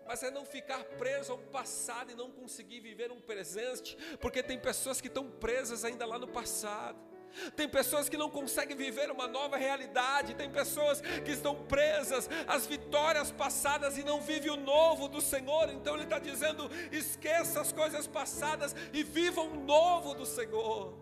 mas 0.07 0.23
é 0.23 0.31
não 0.31 0.45
ficar 0.45 0.85
preso 0.85 1.33
ao 1.33 1.39
passado 1.39 2.13
e 2.13 2.15
não 2.15 2.31
conseguir 2.31 2.81
viver 2.81 3.11
um 3.11 3.21
presente, 3.21 3.97
porque 4.21 4.43
tem 4.43 4.59
pessoas 4.59 5.01
que 5.01 5.09
estão 5.09 5.31
presas 5.31 5.85
ainda 5.85 6.05
lá 6.07 6.19
no 6.19 6.29
passado. 6.29 7.13
Tem 7.57 7.69
pessoas 7.69 8.09
que 8.09 8.17
não 8.17 8.31
conseguem 8.31 8.77
viver 8.77 9.11
uma 9.11 9.27
nova 9.27 9.57
realidade, 9.57 10.35
tem 10.35 10.51
pessoas 10.51 11.01
que 11.01 11.31
estão 11.31 11.65
presas 11.65 12.29
às 12.47 12.67
vitórias 12.67 13.31
passadas 13.31 13.97
e 13.97 14.05
não 14.05 14.21
vivem 14.21 14.51
o 14.51 14.57
novo 14.57 15.09
do 15.09 15.21
Senhor. 15.21 15.71
Então 15.71 15.95
Ele 15.95 16.05
está 16.05 16.19
dizendo: 16.19 16.71
esqueça 16.91 17.61
as 17.61 17.73
coisas 17.73 18.07
passadas 18.07 18.75
e 18.93 19.03
viva 19.03 19.41
o 19.41 19.55
novo 19.55 20.15
do 20.15 20.27
Senhor. 20.27 20.95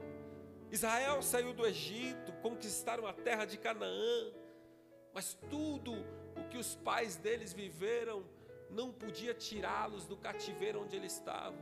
Israel 0.71 1.21
saiu 1.21 1.53
do 1.53 1.67
Egito, 1.67 2.33
conquistaram 2.35 3.07
a 3.07 3.13
terra 3.13 3.45
de 3.45 3.59
Canaã, 3.59 4.33
mas 5.13 5.37
tudo 5.51 5.93
o 6.37 6.45
que 6.49 6.57
os 6.57 6.77
pais 6.77 7.17
deles 7.17 7.53
viveram 7.53 8.25
não 8.71 8.93
podia 8.93 9.35
tirá-los 9.35 10.07
do 10.07 10.17
cativeiro 10.17 10.83
onde 10.83 10.97
eles 10.97 11.13
estavam. 11.13 11.59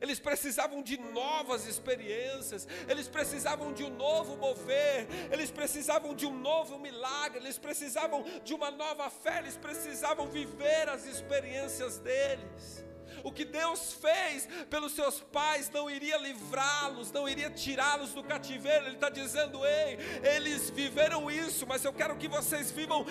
Eles 0.00 0.20
precisavam 0.20 0.82
de 0.82 0.96
novas 0.98 1.66
experiências, 1.66 2.68
eles 2.88 3.08
precisavam 3.08 3.72
de 3.72 3.82
um 3.82 3.90
novo 3.90 4.36
mover, 4.36 5.08
eles 5.32 5.50
precisavam 5.50 6.14
de 6.14 6.26
um 6.26 6.38
novo 6.38 6.78
milagre, 6.78 7.38
eles 7.38 7.58
precisavam 7.58 8.22
de 8.44 8.54
uma 8.54 8.70
nova 8.70 9.10
fé, 9.10 9.38
eles 9.38 9.56
precisavam 9.56 10.28
viver 10.28 10.88
as 10.88 11.04
experiências 11.04 11.98
deles. 11.98 12.87
O 13.28 13.32
que 13.32 13.44
Deus 13.44 13.92
fez 13.92 14.48
pelos 14.70 14.92
seus 14.92 15.20
pais 15.20 15.68
não 15.68 15.90
iria 15.90 16.16
livrá-los, 16.16 17.12
não 17.12 17.28
iria 17.28 17.50
tirá-los 17.50 18.14
do 18.14 18.24
cativeiro. 18.24 18.86
Ele 18.86 18.94
está 18.94 19.10
dizendo: 19.10 19.66
ei, 19.66 19.98
eles 20.34 20.70
viveram 20.70 21.30
isso, 21.30 21.66
mas 21.66 21.84
eu 21.84 21.92
quero 21.92 22.16
que 22.16 22.26
vocês 22.26 22.70
vivam 22.70 23.04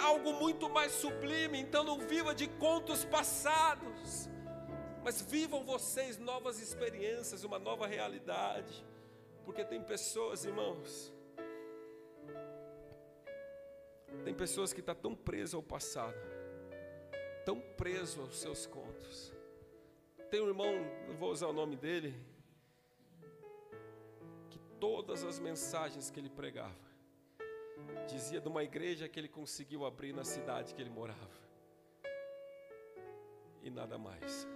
algo 0.00 0.32
muito 0.34 0.70
mais 0.70 0.92
sublime. 0.92 1.58
Então 1.58 1.82
não 1.82 1.98
viva 1.98 2.32
de 2.32 2.46
contos 2.46 3.04
passados, 3.04 4.28
mas 5.02 5.20
vivam 5.20 5.64
vocês 5.64 6.16
novas 6.16 6.60
experiências, 6.60 7.42
uma 7.42 7.58
nova 7.58 7.88
realidade. 7.88 8.86
Porque 9.44 9.64
tem 9.64 9.82
pessoas, 9.82 10.44
irmãos, 10.44 11.12
tem 14.24 14.32
pessoas 14.32 14.72
que 14.72 14.78
estão 14.78 14.94
tá 14.94 15.00
tão 15.00 15.14
presas 15.16 15.54
ao 15.54 15.62
passado, 15.62 16.16
tão 17.44 17.60
preso 17.76 18.20
aos 18.20 18.38
seus 18.38 18.64
contos, 18.66 19.35
tem 20.30 20.40
um 20.40 20.48
irmão, 20.48 20.72
não 21.08 21.16
vou 21.16 21.30
usar 21.30 21.46
o 21.46 21.52
nome 21.52 21.76
dele, 21.76 22.14
que 24.50 24.58
todas 24.80 25.24
as 25.24 25.38
mensagens 25.38 26.10
que 26.10 26.18
ele 26.18 26.30
pregava, 26.30 26.74
dizia 28.08 28.40
de 28.40 28.48
uma 28.48 28.62
igreja 28.64 29.08
que 29.08 29.18
ele 29.18 29.28
conseguiu 29.28 29.84
abrir 29.84 30.12
na 30.12 30.24
cidade 30.24 30.74
que 30.74 30.80
ele 30.80 30.90
morava. 30.90 31.46
E 33.62 33.70
nada 33.70 33.98
mais. 33.98 34.46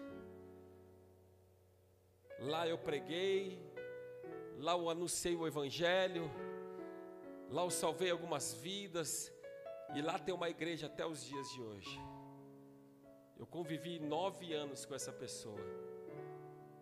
Lá 2.39 2.67
eu 2.67 2.79
preguei, 2.79 3.61
lá 4.59 4.73
eu 4.73 4.89
anunciei 4.89 5.37
o 5.37 5.47
Evangelho, 5.47 6.31
lá 7.51 7.63
eu 7.63 7.71
salvei 7.71 8.11
algumas 8.11 8.55
vidas, 8.55 9.33
e 9.95 10.01
lá 10.01 10.19
tem 10.19 10.35
uma 10.35 10.49
igreja 10.49 10.87
até 10.87 11.05
os 11.05 11.25
dias 11.25 11.49
de 11.51 11.61
hoje. 11.61 12.10
Eu 13.41 13.47
convivi 13.47 13.99
nove 13.99 14.53
anos 14.53 14.85
com 14.85 14.95
essa 14.95 15.11
pessoa. 15.11 15.65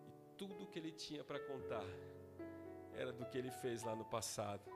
E 0.05 0.11
tudo 0.37 0.67
que 0.67 0.77
ele 0.77 0.91
tinha 0.91 1.23
para 1.23 1.39
contar 1.39 1.85
era 2.93 3.13
do 3.13 3.25
que 3.25 3.37
ele 3.37 3.49
fez 3.49 3.81
lá 3.81 3.95
no 3.95 4.03
passado. 4.03 4.69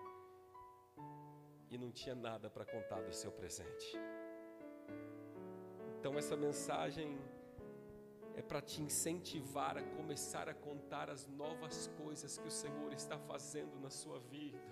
E 1.70 1.78
não 1.78 1.92
tinha 1.92 2.16
nada 2.16 2.50
para 2.50 2.64
contar 2.64 3.02
do 3.02 3.14
seu 3.14 3.34
presente. 3.34 4.00
Então 6.00 6.18
essa 6.18 6.38
mensagem 6.38 7.20
é 8.34 8.42
para 8.42 8.62
te 8.62 8.82
incentivar 8.82 9.78
a 9.78 9.84
começar 9.84 10.48
a 10.48 10.54
contar 10.54 11.10
as 11.10 11.28
novas 11.28 11.88
coisas 12.02 12.38
que 12.38 12.48
o 12.48 12.52
Senhor 12.52 12.94
está 12.94 13.20
fazendo 13.20 13.78
na 13.82 13.90
sua 13.90 14.20
vida. 14.20 14.72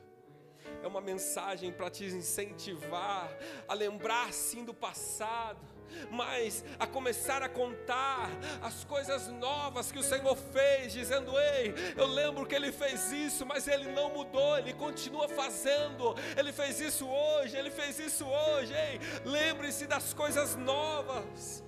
É 0.81 0.87
uma 0.87 1.01
mensagem 1.01 1.73
para 1.73 1.89
te 1.89 2.05
incentivar 2.05 3.37
a 3.67 3.73
lembrar 3.73 4.31
sim 4.31 4.63
do 4.63 4.73
passado, 4.73 5.80
mas 6.09 6.63
a 6.79 6.87
começar 6.87 7.41
a 7.41 7.49
contar 7.49 8.29
as 8.61 8.83
coisas 8.83 9.27
novas 9.27 9.91
que 9.91 9.99
o 9.99 10.03
Senhor 10.03 10.35
fez, 10.35 10.93
dizendo: 10.93 11.31
Ei, 11.39 11.73
eu 11.97 12.05
lembro 12.05 12.45
que 12.45 12.55
Ele 12.55 12.71
fez 12.71 13.11
isso, 13.11 13.45
mas 13.45 13.67
Ele 13.67 13.91
não 13.91 14.09
mudou, 14.09 14.57
Ele 14.57 14.73
continua 14.73 15.27
fazendo. 15.27 16.15
Ele 16.37 16.51
fez 16.51 16.79
isso 16.79 17.07
hoje, 17.07 17.57
Ele 17.57 17.71
fez 17.71 17.99
isso 17.99 18.25
hoje. 18.25 18.73
Ei, 18.73 18.99
lembre-se 19.25 19.87
das 19.87 20.13
coisas 20.13 20.55
novas. 20.55 21.63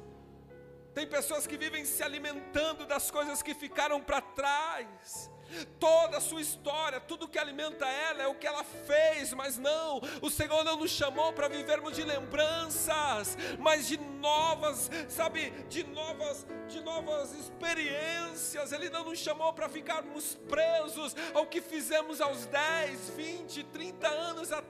Tem 0.93 1.07
pessoas 1.07 1.47
que 1.47 1.57
vivem 1.57 1.85
se 1.85 2.03
alimentando 2.03 2.85
das 2.85 3.09
coisas 3.09 3.41
que 3.41 3.55
ficaram 3.55 3.99
para 3.99 4.21
trás 4.21 5.32
toda 5.79 6.17
a 6.17 6.21
sua 6.21 6.41
história, 6.41 6.99
tudo 6.99 7.27
que 7.27 7.39
alimenta 7.39 7.85
ela 7.85 8.23
é 8.23 8.27
o 8.27 8.35
que 8.35 8.47
ela 8.47 8.63
fez, 8.63 9.33
mas 9.33 9.57
não, 9.57 10.01
o 10.21 10.29
Senhor 10.29 10.63
não 10.63 10.77
nos 10.77 10.91
chamou 10.91 11.33
para 11.33 11.47
vivermos 11.47 11.95
de 11.95 12.03
lembranças, 12.03 13.37
mas 13.59 13.87
de 13.87 13.97
novas, 13.97 14.89
sabe, 15.09 15.51
de 15.69 15.83
novas, 15.83 16.45
de 16.67 16.79
novas 16.81 17.33
experiências. 17.33 18.71
Ele 18.71 18.89
não 18.89 19.03
nos 19.03 19.19
chamou 19.19 19.51
para 19.53 19.67
ficarmos 19.67 20.35
presos 20.47 21.15
ao 21.33 21.45
que 21.45 21.61
fizemos 21.61 22.21
aos 22.21 22.45
10, 22.45 23.09
20, 23.09 23.63
30 23.65 24.07
anos 24.07 24.51
atrás, 24.51 24.62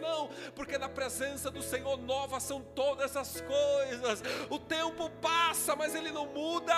não, 0.00 0.28
porque 0.54 0.78
na 0.78 0.88
presença 0.88 1.50
do 1.50 1.62
Senhor 1.62 1.96
novas 1.96 2.42
são 2.42 2.62
todas 2.62 3.16
as 3.16 3.40
coisas. 3.40 4.22
O 4.50 4.58
tempo 4.58 5.10
passa, 5.20 5.74
mas 5.74 5.94
ele 5.94 6.10
não 6.10 6.26
muda. 6.26 6.74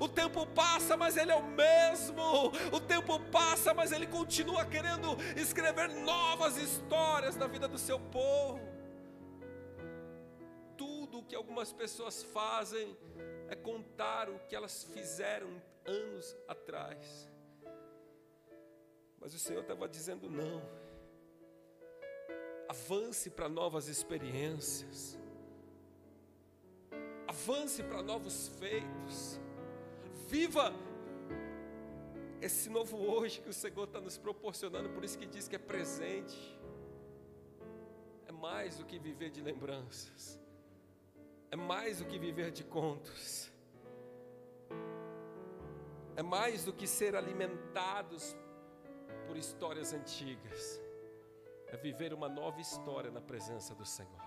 O 0.00 0.08
tempo 0.08 0.46
passa, 0.46 0.96
mas 0.96 1.16
ele 1.16 1.32
é 1.32 1.36
o 1.36 1.42
mesmo. 1.42 2.52
O 2.72 2.80
tempo 2.80 3.18
passa, 3.30 3.74
mas 3.74 3.92
Ele 3.92 4.06
continua 4.06 4.64
querendo 4.64 5.16
escrever 5.36 5.88
novas 5.88 6.56
histórias 6.56 7.36
na 7.36 7.46
vida 7.46 7.68
do 7.68 7.78
seu 7.78 7.98
povo. 7.98 8.60
Tudo 10.76 11.18
o 11.18 11.24
que 11.24 11.34
algumas 11.34 11.72
pessoas 11.72 12.22
fazem 12.22 12.96
é 13.48 13.56
contar 13.56 14.28
o 14.28 14.38
que 14.40 14.54
elas 14.54 14.84
fizeram 14.84 15.60
anos 15.84 16.36
atrás. 16.46 17.28
Mas 19.18 19.34
o 19.34 19.38
Senhor 19.38 19.62
estava 19.62 19.88
dizendo: 19.88 20.30
não, 20.30 20.62
avance 22.68 23.30
para 23.30 23.48
novas 23.48 23.88
experiências, 23.88 25.18
avance 27.26 27.82
para 27.82 28.02
novos 28.02 28.48
feitos, 28.60 29.40
viva 30.28 30.74
esse 32.40 32.68
novo 32.68 32.96
hoje 32.98 33.40
que 33.40 33.48
o 33.48 33.52
Senhor 33.52 33.84
está 33.84 34.00
nos 34.00 34.18
proporcionando, 34.18 34.90
por 34.90 35.02
isso 35.02 35.18
que 35.18 35.26
diz 35.26 35.48
que 35.48 35.56
é 35.56 35.58
presente, 35.58 36.58
é 38.26 38.32
mais 38.32 38.76
do 38.76 38.84
que 38.84 38.98
viver 38.98 39.30
de 39.30 39.40
lembranças, 39.40 40.38
é 41.50 41.56
mais 41.56 41.98
do 41.98 42.04
que 42.04 42.18
viver 42.18 42.50
de 42.50 42.64
contos, 42.64 43.50
é 46.14 46.22
mais 46.22 46.64
do 46.64 46.72
que 46.72 46.86
ser 46.86 47.16
alimentados 47.16 48.36
por 49.26 49.36
histórias 49.36 49.92
antigas, 49.92 50.80
é 51.70 51.76
viver 51.76 52.12
uma 52.12 52.28
nova 52.28 52.60
história 52.60 53.10
na 53.10 53.20
presença 53.20 53.74
do 53.74 53.84
Senhor. 53.84 54.22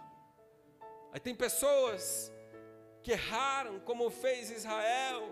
Aí 1.12 1.19
tem 1.19 1.36
pessoas 1.36 2.32
que 3.01 3.12
erraram, 3.12 3.80
como 3.80 4.10
fez 4.10 4.49
Israel, 4.51 5.30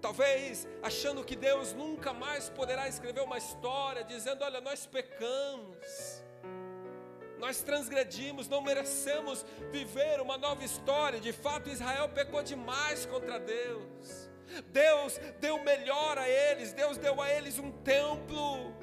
Talvez 0.00 0.68
achando 0.82 1.24
que 1.24 1.34
Deus 1.34 1.72
nunca 1.72 2.12
mais 2.12 2.48
poderá 2.48 2.86
escrever 2.86 3.22
uma 3.22 3.38
história, 3.38 4.04
dizendo: 4.04 4.44
Olha, 4.44 4.60
nós 4.60 4.86
pecamos, 4.86 6.22
nós 7.38 7.62
transgredimos, 7.62 8.48
não 8.48 8.62
merecemos 8.62 9.44
viver 9.72 10.20
uma 10.20 10.36
nova 10.36 10.62
história. 10.62 11.18
De 11.18 11.32
fato, 11.32 11.70
Israel 11.70 12.08
pecou 12.08 12.42
demais 12.42 13.06
contra 13.06 13.40
Deus. 13.40 14.30
Deus 14.68 15.18
deu 15.40 15.58
melhor 15.64 16.18
a 16.18 16.28
eles, 16.28 16.72
Deus 16.72 16.96
deu 16.98 17.20
a 17.20 17.28
eles 17.28 17.58
um 17.58 17.72
templo 17.82 18.75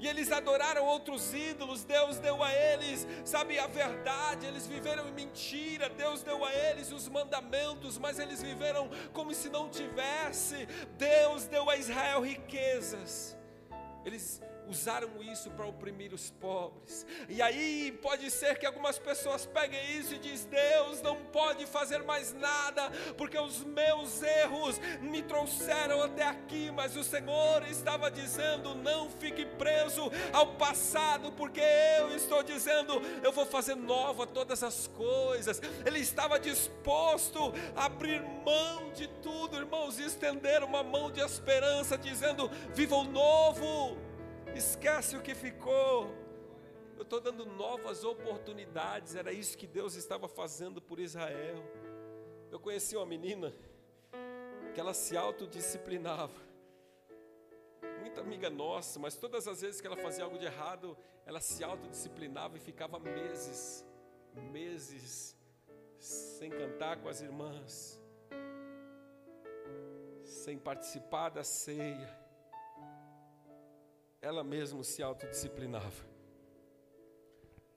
e 0.00 0.08
eles 0.08 0.32
adoraram 0.32 0.86
outros 0.86 1.34
ídolos, 1.34 1.84
Deus 1.84 2.18
deu 2.18 2.42
a 2.42 2.50
eles, 2.52 3.06
sabe, 3.22 3.58
a 3.58 3.66
verdade, 3.66 4.46
eles 4.46 4.66
viveram 4.66 5.06
em 5.06 5.12
mentira, 5.12 5.90
Deus 5.90 6.22
deu 6.22 6.42
a 6.42 6.52
eles 6.54 6.90
os 6.90 7.06
mandamentos, 7.06 7.98
mas 7.98 8.18
eles 8.18 8.42
viveram 8.42 8.88
como 9.12 9.34
se 9.34 9.50
não 9.50 9.68
tivesse, 9.68 10.66
Deus 10.96 11.46
deu 11.46 11.68
a 11.68 11.76
Israel 11.76 12.22
riquezas, 12.22 13.36
eles 14.02 14.40
usaram 14.70 15.22
isso 15.22 15.50
para 15.50 15.66
oprimir 15.66 16.14
os 16.14 16.30
pobres. 16.30 17.04
E 17.28 17.42
aí 17.42 17.92
pode 18.00 18.30
ser 18.30 18.58
que 18.58 18.64
algumas 18.64 18.98
pessoas 18.98 19.44
peguem 19.44 19.98
isso 19.98 20.14
e 20.14 20.18
diz: 20.18 20.44
Deus 20.44 21.02
não 21.02 21.16
pode 21.16 21.66
fazer 21.66 22.02
mais 22.04 22.32
nada, 22.32 22.90
porque 23.18 23.38
os 23.38 23.64
meus 23.64 24.22
erros 24.22 24.78
me 25.00 25.22
trouxeram 25.22 26.02
até 26.02 26.22
aqui, 26.22 26.70
mas 26.70 26.96
o 26.96 27.02
Senhor 27.02 27.66
estava 27.68 28.10
dizendo: 28.10 28.74
não 28.76 29.10
fique 29.10 29.44
preso 29.44 30.10
ao 30.32 30.54
passado, 30.54 31.32
porque 31.32 31.62
eu 31.98 32.14
estou 32.14 32.42
dizendo, 32.42 33.00
eu 33.22 33.32
vou 33.32 33.44
fazer 33.44 33.74
nova 33.74 34.26
todas 34.26 34.62
as 34.62 34.86
coisas. 34.86 35.60
Ele 35.84 35.98
estava 35.98 36.38
disposto 36.38 37.52
a 37.74 37.86
abrir 37.86 38.22
mão 38.22 38.92
de 38.92 39.08
tudo, 39.22 39.56
irmãos, 39.56 39.98
e 39.98 40.04
estender 40.04 40.62
uma 40.62 40.82
mão 40.82 41.10
de 41.10 41.20
esperança, 41.20 41.98
dizendo: 41.98 42.48
viva 42.72 42.96
o 42.96 43.04
novo 43.04 44.09
Esquece 44.54 45.16
o 45.16 45.22
que 45.22 45.34
ficou. 45.34 46.12
Eu 46.96 47.02
estou 47.02 47.20
dando 47.20 47.46
novas 47.46 48.04
oportunidades. 48.04 49.14
Era 49.14 49.32
isso 49.32 49.56
que 49.56 49.66
Deus 49.66 49.94
estava 49.94 50.28
fazendo 50.28 50.82
por 50.82 50.98
Israel. 50.98 51.64
Eu 52.50 52.58
conheci 52.58 52.96
uma 52.96 53.06
menina 53.06 53.54
que 54.74 54.80
ela 54.80 54.92
se 54.92 55.16
autodisciplinava. 55.16 56.50
Muita 58.00 58.20
amiga 58.20 58.50
nossa, 58.50 58.98
mas 58.98 59.16
todas 59.16 59.46
as 59.46 59.60
vezes 59.60 59.80
que 59.80 59.86
ela 59.86 59.96
fazia 59.96 60.24
algo 60.24 60.38
de 60.38 60.44
errado, 60.44 60.96
ela 61.24 61.40
se 61.40 61.62
autodisciplinava 61.62 62.56
e 62.56 62.60
ficava 62.60 62.98
meses, 62.98 63.86
meses, 64.50 65.36
sem 65.98 66.50
cantar 66.50 66.96
com 66.98 67.08
as 67.08 67.20
irmãs, 67.20 68.02
sem 70.24 70.58
participar 70.58 71.28
da 71.28 71.44
ceia 71.44 72.19
ela 74.20 74.44
mesma 74.44 74.82
se 74.84 75.02
autodisciplinava. 75.02 76.08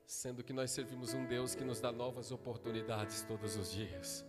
Sendo 0.05 0.43
que 0.43 0.51
nós 0.51 0.71
servimos 0.71 1.13
um 1.13 1.25
Deus 1.25 1.55
que 1.55 1.63
nos 1.63 1.79
dá 1.79 1.91
novas 1.91 2.31
oportunidades 2.31 3.23
todos 3.23 3.55
os 3.55 3.71
dias. 3.71 4.25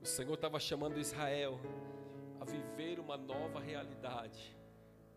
O 0.00 0.06
Senhor 0.06 0.34
estava 0.34 0.60
chamando 0.60 1.00
Israel 1.00 1.58
a 2.40 2.44
viver 2.44 3.00
uma 3.00 3.16
nova 3.16 3.60
realidade. 3.60 4.56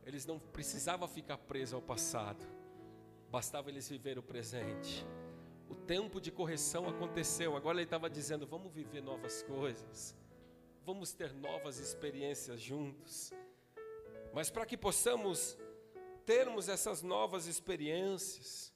Eles 0.05 0.25
não 0.25 0.39
precisavam 0.39 1.07
ficar 1.07 1.37
presos 1.37 1.73
ao 1.73 1.81
passado, 1.81 2.45
bastava 3.29 3.69
eles 3.69 3.87
viver 3.87 4.17
o 4.17 4.23
presente. 4.23 5.05
O 5.69 5.75
tempo 5.75 6.19
de 6.19 6.31
correção 6.31 6.87
aconteceu, 6.87 7.55
agora 7.55 7.77
ele 7.77 7.85
estava 7.85 8.09
dizendo: 8.09 8.45
vamos 8.45 8.73
viver 8.73 9.01
novas 9.01 9.43
coisas, 9.43 10.15
vamos 10.83 11.13
ter 11.13 11.33
novas 11.33 11.79
experiências 11.79 12.59
juntos. 12.59 13.31
Mas 14.33 14.49
para 14.49 14.65
que 14.65 14.75
possamos 14.75 15.57
termos 16.25 16.69
essas 16.69 17.01
novas 17.01 17.47
experiências, 17.47 18.73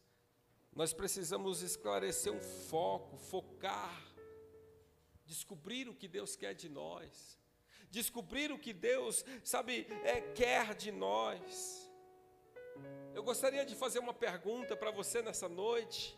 nós 0.73 0.93
precisamos 0.93 1.61
esclarecer 1.61 2.31
um 2.31 2.41
foco, 2.41 3.17
focar, 3.17 4.03
descobrir 5.25 5.89
o 5.89 5.95
que 5.95 6.07
Deus 6.07 6.35
quer 6.35 6.53
de 6.53 6.69
nós, 6.69 7.39
descobrir 7.89 8.51
o 8.51 8.59
que 8.59 8.73
Deus, 8.73 9.25
sabe, 9.43 9.87
é, 10.03 10.21
quer 10.21 10.75
de 10.75 10.91
nós. 10.91 11.91
Eu 13.15 13.23
gostaria 13.23 13.65
de 13.65 13.75
fazer 13.75 13.99
uma 13.99 14.13
pergunta 14.13 14.75
para 14.75 14.91
você 14.91 15.21
nessa 15.21 15.49
noite. 15.49 16.17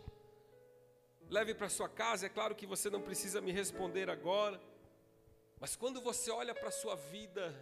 Leve 1.29 1.53
para 1.53 1.69
sua 1.69 1.87
casa, 1.87 2.25
é 2.25 2.29
claro 2.29 2.55
que 2.55 2.65
você 2.65 2.89
não 2.89 3.01
precisa 3.01 3.39
me 3.39 3.51
responder 3.51 4.09
agora, 4.09 4.59
mas 5.59 5.75
quando 5.75 6.01
você 6.01 6.31
olha 6.31 6.55
para 6.55 6.69
a 6.69 6.71
sua 6.71 6.95
vida, 6.95 7.53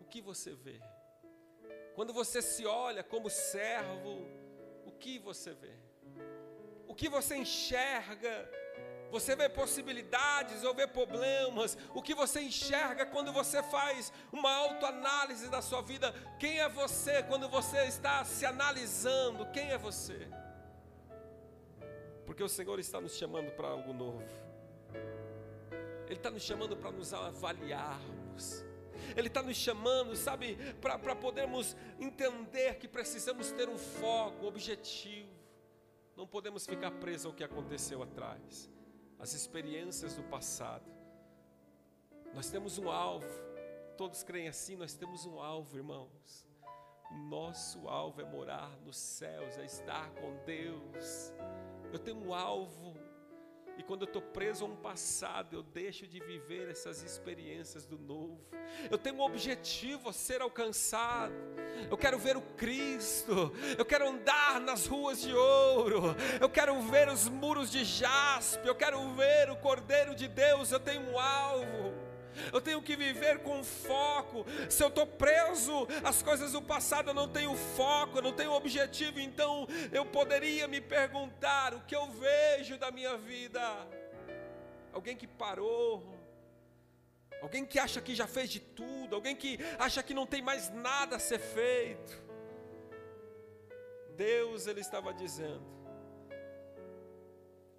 o 0.00 0.04
que 0.04 0.22
você 0.22 0.54
vê? 0.54 0.80
Quando 1.98 2.12
você 2.12 2.40
se 2.40 2.64
olha 2.64 3.02
como 3.02 3.28
servo, 3.28 4.24
o 4.86 4.92
que 4.92 5.18
você 5.18 5.52
vê? 5.52 5.74
O 6.86 6.94
que 6.94 7.08
você 7.08 7.34
enxerga? 7.34 8.48
Você 9.10 9.34
vê 9.34 9.48
possibilidades 9.48 10.62
ou 10.62 10.72
vê 10.72 10.86
problemas? 10.86 11.76
O 11.92 12.00
que 12.00 12.14
você 12.14 12.40
enxerga 12.40 13.04
quando 13.04 13.32
você 13.32 13.64
faz 13.64 14.12
uma 14.30 14.48
autoanálise 14.48 15.48
da 15.48 15.60
sua 15.60 15.82
vida? 15.82 16.14
Quem 16.38 16.60
é 16.60 16.68
você 16.68 17.20
quando 17.24 17.48
você 17.48 17.78
está 17.86 18.24
se 18.24 18.46
analisando? 18.46 19.50
Quem 19.50 19.72
é 19.72 19.76
você? 19.76 20.28
Porque 22.24 22.44
o 22.44 22.48
Senhor 22.48 22.78
está 22.78 23.00
nos 23.00 23.16
chamando 23.16 23.50
para 23.56 23.70
algo 23.70 23.92
novo. 23.92 24.22
Ele 26.06 26.14
está 26.14 26.30
nos 26.30 26.44
chamando 26.44 26.76
para 26.76 26.92
nos 26.92 27.12
avaliarmos. 27.12 28.67
Ele 29.16 29.28
está 29.28 29.42
nos 29.42 29.56
chamando, 29.56 30.14
sabe, 30.16 30.56
para 30.80 31.16
podermos 31.16 31.76
entender 31.98 32.76
que 32.76 32.88
precisamos 32.88 33.50
ter 33.52 33.68
um 33.68 33.78
foco, 33.78 34.44
um 34.44 34.48
objetivo. 34.48 35.28
Não 36.16 36.26
podemos 36.26 36.66
ficar 36.66 36.90
presos 36.92 37.26
ao 37.26 37.32
que 37.32 37.44
aconteceu 37.44 38.02
atrás. 38.02 38.70
as 39.18 39.32
experiências 39.34 40.14
do 40.14 40.22
passado. 40.22 40.88
Nós 42.34 42.50
temos 42.50 42.78
um 42.78 42.88
alvo, 42.90 43.26
todos 43.96 44.22
creem 44.22 44.48
assim, 44.48 44.76
nós 44.76 44.94
temos 44.94 45.26
um 45.26 45.40
alvo, 45.40 45.76
irmãos. 45.76 46.46
Nosso 47.28 47.88
alvo 47.88 48.20
é 48.20 48.24
morar 48.24 48.70
nos 48.84 48.96
céus, 48.96 49.58
é 49.58 49.64
estar 49.64 50.10
com 50.12 50.36
Deus. 50.44 51.32
Eu 51.92 51.98
tenho 51.98 52.18
um 52.18 52.34
alvo, 52.34 52.94
e 53.78 53.82
quando 53.84 54.02
eu 54.02 54.06
estou 54.06 54.20
preso 54.20 54.64
a 54.64 54.68
um 54.68 54.74
passado, 54.74 55.54
eu 55.54 55.62
deixo 55.62 56.04
de 56.04 56.18
viver 56.18 56.68
essas 56.68 57.00
experiências 57.00 57.86
do 57.86 57.96
novo. 57.96 58.40
Eu 58.90 58.98
tenho 58.98 59.14
um 59.16 59.20
objetivo 59.20 60.08
a 60.08 60.12
ser 60.12 60.42
alcançado. 60.42 61.32
Eu 61.88 61.96
quero 61.96 62.18
ver 62.18 62.36
o 62.36 62.42
Cristo. 62.42 63.52
Eu 63.78 63.84
quero 63.84 64.08
andar 64.08 64.60
nas 64.60 64.84
ruas 64.86 65.20
de 65.20 65.32
ouro. 65.32 66.16
Eu 66.40 66.50
quero 66.50 66.80
ver 66.82 67.08
os 67.08 67.28
muros 67.28 67.70
de 67.70 67.84
jaspe. 67.84 68.66
Eu 68.66 68.74
quero 68.74 68.98
ver 69.14 69.48
o 69.48 69.56
Cordeiro 69.56 70.12
de 70.12 70.26
Deus. 70.26 70.72
Eu 70.72 70.80
tenho 70.80 71.00
um 71.12 71.18
alvo 71.18 71.87
eu 72.52 72.60
tenho 72.60 72.82
que 72.82 72.96
viver 72.96 73.40
com 73.40 73.62
foco. 73.62 74.44
Se 74.68 74.82
eu 74.82 74.88
estou 74.88 75.06
preso 75.06 75.86
às 76.04 76.22
coisas 76.22 76.52
do 76.52 76.62
passado, 76.62 77.10
eu 77.10 77.14
não 77.14 77.28
tenho 77.28 77.54
foco, 77.54 78.18
eu 78.18 78.22
não 78.22 78.32
tenho 78.32 78.52
objetivo, 78.52 79.20
então 79.20 79.66
eu 79.92 80.04
poderia 80.06 80.66
me 80.66 80.80
perguntar 80.80 81.74
o 81.74 81.80
que 81.80 81.94
eu 81.94 82.06
vejo 82.10 82.78
da 82.78 82.90
minha 82.90 83.16
vida. 83.16 83.60
Alguém 84.92 85.16
que 85.16 85.26
parou, 85.26 86.02
alguém 87.40 87.64
que 87.64 87.78
acha 87.78 88.00
que 88.00 88.14
já 88.14 88.26
fez 88.26 88.50
de 88.50 88.60
tudo, 88.60 89.14
alguém 89.14 89.36
que 89.36 89.58
acha 89.78 90.02
que 90.02 90.14
não 90.14 90.26
tem 90.26 90.42
mais 90.42 90.70
nada 90.70 91.16
a 91.16 91.18
ser 91.18 91.38
feito. 91.38 92.28
Deus, 94.16 94.66
Ele 94.66 94.80
estava 94.80 95.14
dizendo: 95.14 95.62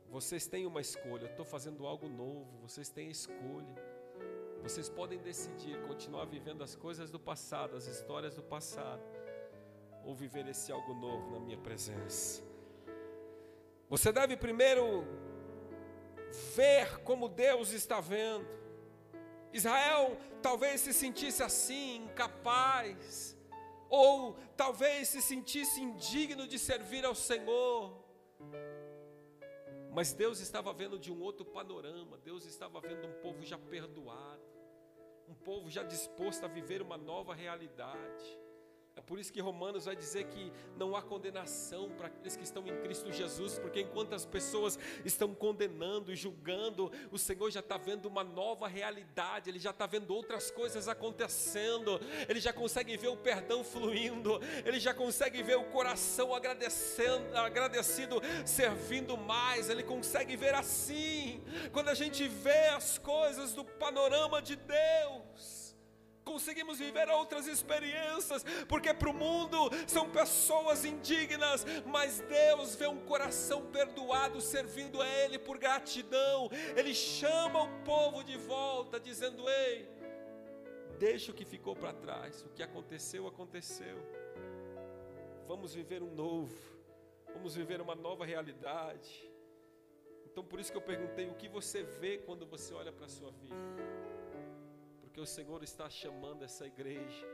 vocês 0.09 0.47
têm 0.47 0.65
uma 0.65 0.81
escolha, 0.81 1.23
eu 1.23 1.29
estou 1.29 1.45
fazendo 1.45 1.85
algo 1.85 2.07
novo, 2.07 2.57
vocês 2.61 2.89
têm 2.89 3.09
a 3.09 3.11
escolha. 3.11 3.88
Vocês 4.61 4.89
podem 4.89 5.19
decidir 5.19 5.81
continuar 5.87 6.25
vivendo 6.25 6.63
as 6.63 6.75
coisas 6.75 7.09
do 7.09 7.19
passado, 7.19 7.75
as 7.75 7.87
histórias 7.87 8.35
do 8.35 8.43
passado, 8.43 9.01
ou 10.03 10.13
viver 10.13 10.47
esse 10.47 10.71
algo 10.71 10.93
novo 10.93 11.31
na 11.31 11.39
minha 11.39 11.57
presença. 11.57 12.43
Você 13.89 14.11
deve 14.11 14.37
primeiro 14.37 15.07
ver 16.55 16.99
como 17.03 17.27
Deus 17.27 17.71
está 17.71 17.99
vendo. 17.99 18.47
Israel 19.51 20.17
talvez 20.41 20.81
se 20.81 20.93
sentisse 20.93 21.41
assim, 21.41 22.03
incapaz, 22.03 23.35
ou 23.89 24.37
talvez 24.55 25.07
se 25.07 25.21
sentisse 25.21 25.81
indigno 25.81 26.47
de 26.47 26.59
servir 26.59 27.03
ao 27.05 27.15
Senhor. 27.15 28.08
Mas 29.91 30.13
Deus 30.13 30.39
estava 30.39 30.71
vendo 30.71 30.99
de 30.99 31.11
um 31.11 31.21
outro 31.21 31.45
panorama, 31.45 32.17
Deus 32.19 32.45
estava 32.45 32.79
vendo 32.79 33.07
um 33.07 33.21
povo 33.21 33.43
já 33.43 33.57
perdoado, 33.57 34.43
um 35.27 35.33
povo 35.33 35.69
já 35.69 35.83
disposto 35.83 36.43
a 36.43 36.47
viver 36.47 36.81
uma 36.81 36.97
nova 36.97 37.33
realidade. 37.33 38.39
É 38.99 39.01
por 39.01 39.17
isso 39.17 39.31
que 39.31 39.39
Romanos 39.39 39.85
vai 39.85 39.95
dizer 39.95 40.25
que 40.25 40.51
não 40.75 40.93
há 40.93 41.01
condenação 41.01 41.89
para 41.91 42.07
aqueles 42.07 42.35
que 42.35 42.43
estão 42.43 42.67
em 42.67 42.81
Cristo 42.81 43.09
Jesus, 43.13 43.57
porque 43.57 43.79
enquanto 43.79 44.13
as 44.13 44.25
pessoas 44.25 44.77
estão 45.05 45.33
condenando 45.33 46.11
e 46.11 46.17
julgando, 46.17 46.91
o 47.09 47.17
Senhor 47.17 47.49
já 47.49 47.61
está 47.61 47.77
vendo 47.77 48.07
uma 48.07 48.25
nova 48.25 48.67
realidade, 48.67 49.49
Ele 49.49 49.57
já 49.57 49.69
está 49.69 49.87
vendo 49.87 50.13
outras 50.13 50.51
coisas 50.51 50.89
acontecendo, 50.89 51.97
Ele 52.27 52.41
já 52.41 52.51
consegue 52.51 52.97
ver 52.97 53.07
o 53.07 53.15
perdão 53.15 53.63
fluindo, 53.63 54.37
Ele 54.65 54.81
já 54.81 54.93
consegue 54.93 55.41
ver 55.41 55.55
o 55.55 55.63
coração 55.63 56.35
agradecendo, 56.35 57.37
agradecido, 57.37 58.21
servindo 58.45 59.15
mais, 59.15 59.69
Ele 59.69 59.81
consegue 59.81 60.35
ver 60.35 60.53
assim, 60.53 61.41
quando 61.71 61.87
a 61.87 61.93
gente 61.93 62.27
vê 62.27 62.67
as 62.75 62.97
coisas 62.97 63.53
do 63.53 63.63
panorama 63.63 64.41
de 64.41 64.57
Deus 64.57 65.68
conseguimos 66.29 66.77
viver 66.77 67.09
outras 67.09 67.47
experiências, 67.47 68.45
porque 68.67 68.93
para 68.93 69.09
o 69.09 69.13
mundo 69.13 69.57
são 69.87 70.07
pessoas 70.11 70.85
indignas, 70.85 71.65
mas 71.87 72.19
Deus 72.19 72.75
vê 72.75 72.87
um 72.87 73.03
coração 73.05 73.65
perdoado 73.71 74.39
servindo 74.39 75.01
a 75.01 75.07
Ele 75.07 75.39
por 75.39 75.57
gratidão. 75.57 76.47
Ele 76.77 76.93
chama 76.93 77.63
o 77.63 77.83
povo 77.83 78.23
de 78.23 78.37
volta, 78.37 78.99
dizendo: 78.99 79.49
Ei, 79.49 79.89
deixa 80.99 81.31
o 81.31 81.35
que 81.35 81.45
ficou 81.45 81.75
para 81.75 81.93
trás, 81.93 82.43
o 82.43 82.49
que 82.49 82.61
aconteceu, 82.61 83.25
aconteceu. 83.25 83.97
Vamos 85.47 85.73
viver 85.73 86.03
um 86.03 86.13
novo, 86.13 86.55
vamos 87.33 87.55
viver 87.55 87.81
uma 87.81 87.95
nova 87.95 88.23
realidade. 88.23 89.27
Então, 90.27 90.43
por 90.43 90.59
isso 90.59 90.71
que 90.71 90.77
eu 90.77 90.81
perguntei: 90.93 91.27
o 91.27 91.33
que 91.33 91.49
você 91.49 91.81
vê 91.81 92.19
quando 92.19 92.45
você 92.45 92.71
olha 92.71 92.91
para 92.91 93.07
a 93.07 93.09
sua 93.09 93.31
vida? 93.31 93.98
Porque 95.19 95.21
o 95.21 95.25
Senhor 95.25 95.63
está 95.63 95.89
chamando 95.89 96.43
essa 96.43 96.65
igreja 96.65 97.27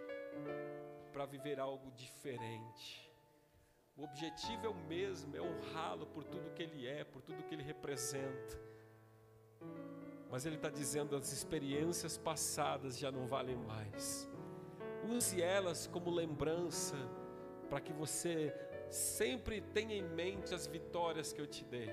para 1.14 1.24
viver 1.26 1.60
algo 1.60 1.92
diferente. 1.92 3.14
O 3.96 4.04
objetivo 4.04 4.66
é 4.66 4.70
o 4.70 4.74
mesmo, 4.74 5.36
é 5.38 5.42
honrá-lo 5.42 6.08
por 6.08 6.24
tudo 6.24 6.52
que 6.56 6.64
ele 6.64 6.88
é, 6.88 7.04
por 7.04 7.22
tudo 7.22 7.44
que 7.44 7.54
ele 7.54 7.62
representa. 7.62 8.60
Mas 10.32 10.48
ele 10.48 10.56
está 10.56 10.70
dizendo: 10.70 11.16
as 11.16 11.32
experiências 11.32 12.18
passadas 12.18 12.98
já 12.98 13.12
não 13.12 13.28
valem 13.28 13.56
mais. 13.56 14.28
Use 15.08 15.40
elas 15.40 15.86
como 15.86 16.10
lembrança, 16.10 16.96
para 17.70 17.80
que 17.80 17.94
você 17.94 18.52
sempre 18.90 19.62
tenha 19.62 19.94
em 19.94 20.02
mente 20.02 20.56
as 20.56 20.66
vitórias 20.66 21.32
que 21.32 21.40
eu 21.40 21.46
te 21.46 21.64
dei. 21.64 21.92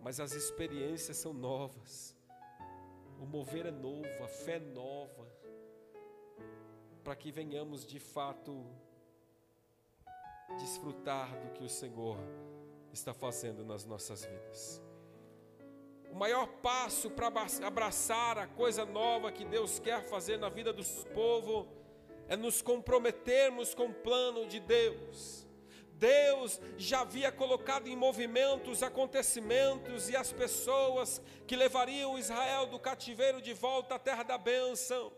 Mas 0.00 0.20
as 0.20 0.32
experiências 0.32 1.16
são 1.16 1.32
novas. 1.32 2.16
O 3.22 3.26
mover 3.26 3.66
é 3.66 3.70
novo, 3.70 4.24
a 4.24 4.26
fé 4.26 4.58
nova, 4.58 5.24
para 7.04 7.14
que 7.14 7.30
venhamos 7.30 7.86
de 7.86 8.00
fato 8.00 8.66
desfrutar 10.58 11.30
do 11.40 11.52
que 11.52 11.62
o 11.62 11.68
Senhor 11.68 12.18
está 12.92 13.14
fazendo 13.14 13.64
nas 13.64 13.84
nossas 13.84 14.24
vidas. 14.24 14.82
O 16.10 16.16
maior 16.16 16.48
passo 16.48 17.08
para 17.10 17.32
abraçar 17.64 18.38
a 18.38 18.48
coisa 18.48 18.84
nova 18.84 19.30
que 19.30 19.44
Deus 19.44 19.78
quer 19.78 20.02
fazer 20.02 20.36
na 20.36 20.48
vida 20.48 20.72
do 20.72 20.82
povo 21.14 21.68
é 22.28 22.36
nos 22.36 22.60
comprometermos 22.60 23.72
com 23.72 23.86
o 23.86 23.94
plano 23.94 24.48
de 24.48 24.58
Deus. 24.58 25.46
Deus 26.02 26.60
já 26.76 27.02
havia 27.02 27.30
colocado 27.30 27.86
em 27.86 27.94
movimento 27.94 28.72
os 28.72 28.82
acontecimentos 28.82 30.10
e 30.10 30.16
as 30.16 30.32
pessoas 30.32 31.22
que 31.46 31.54
levariam 31.54 32.18
Israel 32.18 32.66
do 32.66 32.76
cativeiro 32.76 33.40
de 33.40 33.54
volta 33.54 33.94
à 33.94 33.98
terra 34.00 34.24
da 34.24 34.36
bênção. 34.36 35.12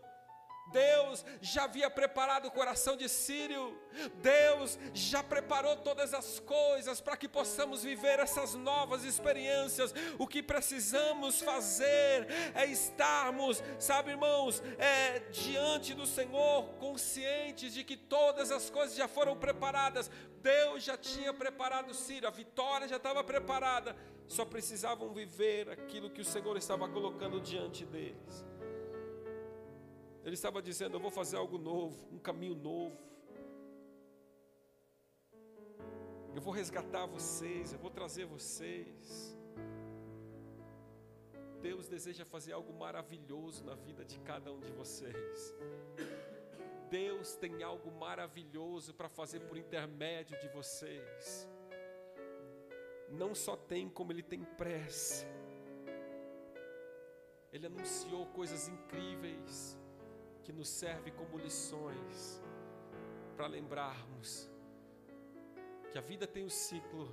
Deus 0.73 1.25
já 1.41 1.65
havia 1.65 1.89
preparado 1.91 2.47
o 2.47 2.51
coração 2.51 2.97
de 2.97 3.09
Sírio, 3.09 3.79
Deus 4.17 4.79
já 4.93 5.23
preparou 5.23 5.77
todas 5.77 6.13
as 6.13 6.41
coisas 6.41 7.01
para 7.01 7.17
que 7.17 7.29
possamos 7.29 7.83
viver 7.85 8.19
essas 8.19 8.55
novas 8.55 9.05
experiências. 9.05 9.95
O 10.19 10.27
que 10.27 10.43
precisamos 10.43 11.41
fazer 11.41 12.27
é 12.55 12.67
estarmos, 12.67 13.63
sabe, 13.79 14.11
irmãos, 14.11 14.63
é, 14.79 15.21
diante 15.31 15.95
do 15.95 16.07
Senhor, 16.07 16.65
conscientes 16.79 17.73
de 17.73 17.85
que 17.85 17.97
todas 17.97 18.51
as 18.51 18.71
coisas 18.71 18.97
já 18.97 19.07
foram 19.07 19.37
preparadas. 19.37 20.11
Deus 20.43 20.85
já 20.85 20.97
tinha 20.97 21.33
preparado 21.33 21.95
Sírio, 21.95 22.29
a 22.29 22.31
vitória 22.31 22.87
já 22.87 22.97
estava 22.97 23.25
preparada, 23.25 23.97
só 24.27 24.45
precisavam 24.45 25.13
viver 25.13 25.71
aquilo 25.71 26.11
que 26.11 26.21
o 26.21 26.25
Senhor 26.25 26.57
estava 26.57 26.89
colocando 26.89 27.41
diante 27.41 27.85
deles. 27.87 28.45
Ele 30.25 30.35
estava 30.35 30.63
dizendo: 30.63 30.97
Eu 30.97 31.01
vou 31.01 31.11
fazer 31.11 31.37
algo 31.37 31.59
novo, 31.59 32.09
um 32.11 32.19
caminho 32.19 32.55
novo. 32.55 32.99
Eu 36.35 36.41
vou 36.41 36.53
resgatar 36.53 37.07
vocês, 37.07 37.73
eu 37.73 37.79
vou 37.79 37.91
trazer 37.91 38.25
vocês. 38.25 39.37
Deus 41.61 41.87
deseja 41.89 42.25
fazer 42.25 42.53
algo 42.53 42.73
maravilhoso 42.73 43.65
na 43.65 43.75
vida 43.75 44.05
de 44.05 44.19
cada 44.21 44.53
um 44.53 44.61
de 44.61 44.73
vocês. 44.73 45.55
Deus 46.91 47.37
tem 47.37 47.63
algo 47.63 47.91
maravilhoso 47.93 48.93
para 48.95 49.09
fazer 49.09 49.41
por 49.41 49.57
intermédio 49.57 50.39
de 50.41 50.49
vocês. 50.49 51.49
Não 53.11 53.35
só 53.35 53.57
tem, 53.57 53.89
como 53.89 54.13
Ele 54.13 54.23
tem 54.23 54.43
pressa. 54.43 55.27
Ele 57.53 57.67
anunciou 57.67 58.27
coisas 58.27 58.69
incríveis 58.69 59.79
que 60.45 60.53
nos 60.53 60.69
serve 60.69 61.11
como 61.11 61.39
lições 61.39 62.43
para 63.35 63.47
lembrarmos 63.47 64.51
que 65.91 65.99
a 65.99 66.01
vida 66.01 66.27
tem 66.27 66.45
um 66.45 66.51
ciclo, 66.51 67.09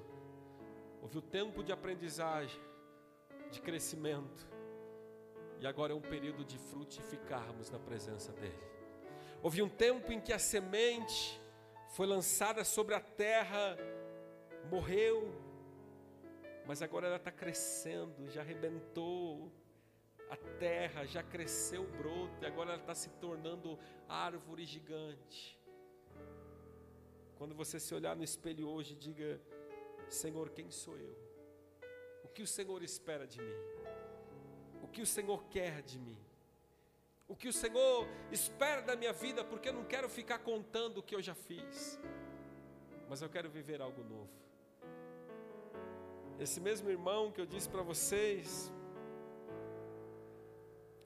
houve 1.01 1.17
o 1.17 1.21
tempo 1.21 1.63
de 1.63 1.71
aprendizagem, 1.71 2.61
de 3.49 3.61
crescimento, 3.61 4.47
e 5.59 5.67
agora 5.67 5.93
é 5.93 5.95
um 5.95 6.01
período 6.01 6.43
de 6.43 6.57
frutificarmos 6.57 7.69
na 7.69 7.79
presença 7.79 8.31
dEle. 8.33 8.71
Houve 9.41 9.61
um 9.61 9.69
tempo 9.69 10.11
em 10.11 10.19
que 10.19 10.33
a 10.33 10.39
semente 10.39 11.39
foi 11.89 12.07
lançada 12.07 12.63
sobre 12.63 12.95
a 12.95 12.99
terra, 12.99 13.77
morreu, 14.69 15.31
mas 16.65 16.81
agora 16.81 17.07
ela 17.07 17.17
está 17.17 17.31
crescendo, 17.31 18.29
já 18.29 18.41
arrebentou 18.41 19.51
a 20.31 20.37
terra, 20.57 21.05
já 21.05 21.21
cresceu 21.21 21.83
broto, 21.97 22.41
e 22.41 22.45
agora 22.45 22.71
ela 22.71 22.79
está 22.79 22.95
se 22.95 23.09
tornando 23.23 23.77
árvore 24.07 24.65
gigante. 24.65 25.59
Quando 27.37 27.53
você 27.53 27.79
se 27.79 27.93
olhar 27.93 28.15
no 28.15 28.23
espelho 28.23 28.67
hoje, 28.69 28.95
diga: 28.95 29.39
Senhor, 30.07 30.49
quem 30.51 30.71
sou 30.71 30.97
eu? 30.97 31.15
O 32.23 32.29
que 32.29 32.41
o 32.41 32.47
Senhor 32.47 32.81
espera 32.81 33.27
de 33.27 33.41
mim? 33.41 33.59
O 34.81 34.87
que 34.87 35.01
o 35.01 35.05
Senhor 35.05 35.43
quer 35.49 35.81
de 35.81 35.99
mim? 35.99 36.17
O 37.27 37.35
que 37.35 37.49
o 37.49 37.53
Senhor 37.53 38.07
espera 38.31 38.81
da 38.81 38.95
minha 38.95 39.11
vida, 39.11 39.43
porque 39.43 39.69
eu 39.69 39.73
não 39.73 39.83
quero 39.83 40.07
ficar 40.09 40.39
contando 40.39 40.99
o 40.99 41.03
que 41.03 41.15
eu 41.15 41.21
já 41.21 41.35
fiz, 41.35 41.99
mas 43.09 43.21
eu 43.21 43.29
quero 43.29 43.49
viver 43.49 43.81
algo 43.81 44.03
novo. 44.03 44.29
Esse 46.39 46.59
mesmo 46.59 46.89
irmão 46.89 47.31
que 47.31 47.39
eu 47.39 47.45
disse 47.45 47.69
para 47.69 47.83
vocês, 47.83 48.71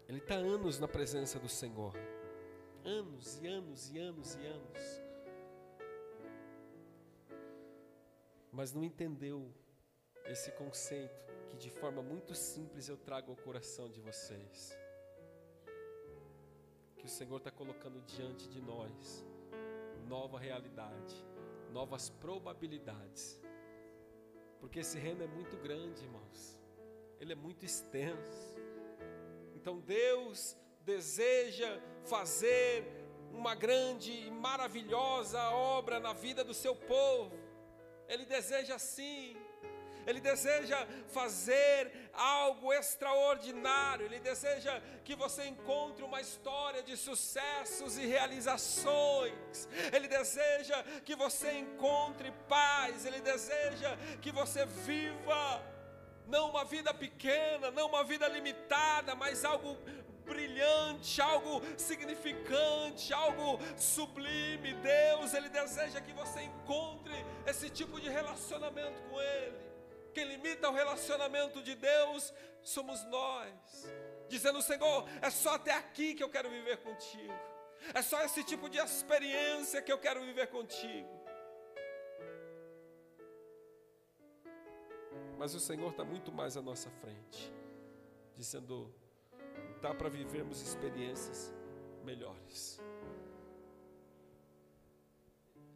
ele 0.07 0.19
está 0.19 0.35
anos 0.35 0.79
na 0.79 0.87
presença 0.87 1.39
do 1.39 1.49
Senhor, 1.49 1.93
anos 2.83 3.41
e 3.41 3.47
anos 3.47 3.91
e 3.91 3.97
anos 3.97 4.35
e 4.35 4.45
anos, 4.45 5.01
mas 8.51 8.73
não 8.73 8.83
entendeu 8.83 9.53
esse 10.25 10.51
conceito 10.51 11.25
que 11.49 11.57
de 11.57 11.69
forma 11.69 12.01
muito 12.01 12.33
simples 12.33 12.87
eu 12.87 12.97
trago 12.97 13.31
ao 13.31 13.37
coração 13.37 13.89
de 13.89 13.99
vocês. 13.99 14.77
Que 16.97 17.05
o 17.05 17.09
Senhor 17.09 17.37
está 17.37 17.51
colocando 17.51 18.01
diante 18.05 18.47
de 18.49 18.61
nós 18.61 19.25
nova 20.07 20.39
realidade, 20.39 21.15
novas 21.71 22.09
probabilidades 22.09 23.41
porque 24.65 24.79
esse 24.79 24.97
reino 24.97 25.23
é 25.23 25.27
muito 25.27 25.55
grande, 25.57 26.03
irmãos. 26.03 26.59
Ele 27.19 27.33
é 27.33 27.35
muito 27.35 27.63
extenso. 27.63 28.54
Então 29.65 29.79
Deus 29.79 30.55
deseja 30.81 31.79
fazer 32.03 32.85
uma 33.33 33.55
grande 33.55 34.11
e 34.11 34.29
maravilhosa 34.29 35.41
obra 35.49 35.99
na 35.99 36.13
vida 36.13 36.43
do 36.43 36.53
seu 36.53 36.75
povo. 36.75 37.35
Ele 38.07 38.27
deseja 38.27 38.75
assim. 38.75 39.35
Ele 40.05 40.21
deseja 40.21 40.85
fazer 41.07 42.11
algo 42.13 42.71
extraordinário, 42.71 44.05
Ele 44.05 44.19
deseja 44.19 44.79
que 45.03 45.15
você 45.15 45.45
encontre 45.47 46.03
uma 46.03 46.21
história 46.21 46.83
de 46.83 46.95
sucessos 46.95 47.97
e 47.97 48.05
realizações, 48.05 49.67
Ele 49.91 50.07
deseja 50.07 50.83
que 51.03 51.15
você 51.15 51.53
encontre 51.53 52.31
paz, 52.47 53.03
Ele 53.03 53.19
deseja 53.19 53.97
que 54.21 54.31
você 54.31 54.63
viva, 54.67 55.59
não 56.27 56.49
uma 56.49 56.65
vida 56.65 56.93
pequena, 56.93 57.71
não 57.71 57.87
uma 57.87 58.03
vida 58.03 58.27
limitada, 58.27 59.15
mas 59.15 59.45
algo 59.45 59.77
brilhante, 60.25 61.21
algo 61.21 61.61
significante, 61.77 63.13
algo 63.13 63.59
sublime. 63.77 64.73
Deus, 64.73 65.33
Ele 65.33 65.49
deseja 65.49 66.01
que 66.01 66.11
você 66.13 66.41
encontre 66.41 67.13
esse 67.45 67.69
tipo 67.69 68.01
de 68.01 68.09
relacionamento 68.09 69.01
com 69.03 69.21
Ele. 69.21 69.65
Quem 70.13 70.25
limita 70.25 70.69
o 70.69 70.73
relacionamento 70.73 71.61
de 71.61 71.75
Deus 71.75 72.33
somos 72.61 73.03
nós. 73.05 73.87
Dizendo, 74.27 74.61
Senhor, 74.61 75.07
é 75.21 75.29
só 75.29 75.55
até 75.55 75.71
aqui 75.71 76.15
que 76.15 76.23
eu 76.23 76.29
quero 76.29 76.49
viver 76.49 76.77
contigo. 76.77 77.33
É 77.93 78.01
só 78.01 78.21
esse 78.23 78.43
tipo 78.43 78.69
de 78.69 78.79
experiência 78.79 79.81
que 79.81 79.91
eu 79.91 79.99
quero 79.99 80.21
viver 80.21 80.47
contigo. 80.47 81.24
Mas 85.37 85.53
o 85.53 85.59
Senhor 85.59 85.91
está 85.91 86.03
muito 86.03 86.31
mais 86.31 86.55
à 86.57 86.61
nossa 86.61 86.89
frente, 86.89 87.53
dizendo: 88.35 88.93
dá 89.81 89.93
para 89.93 90.09
vivermos 90.09 90.61
experiências 90.61 91.53
melhores. 92.03 92.79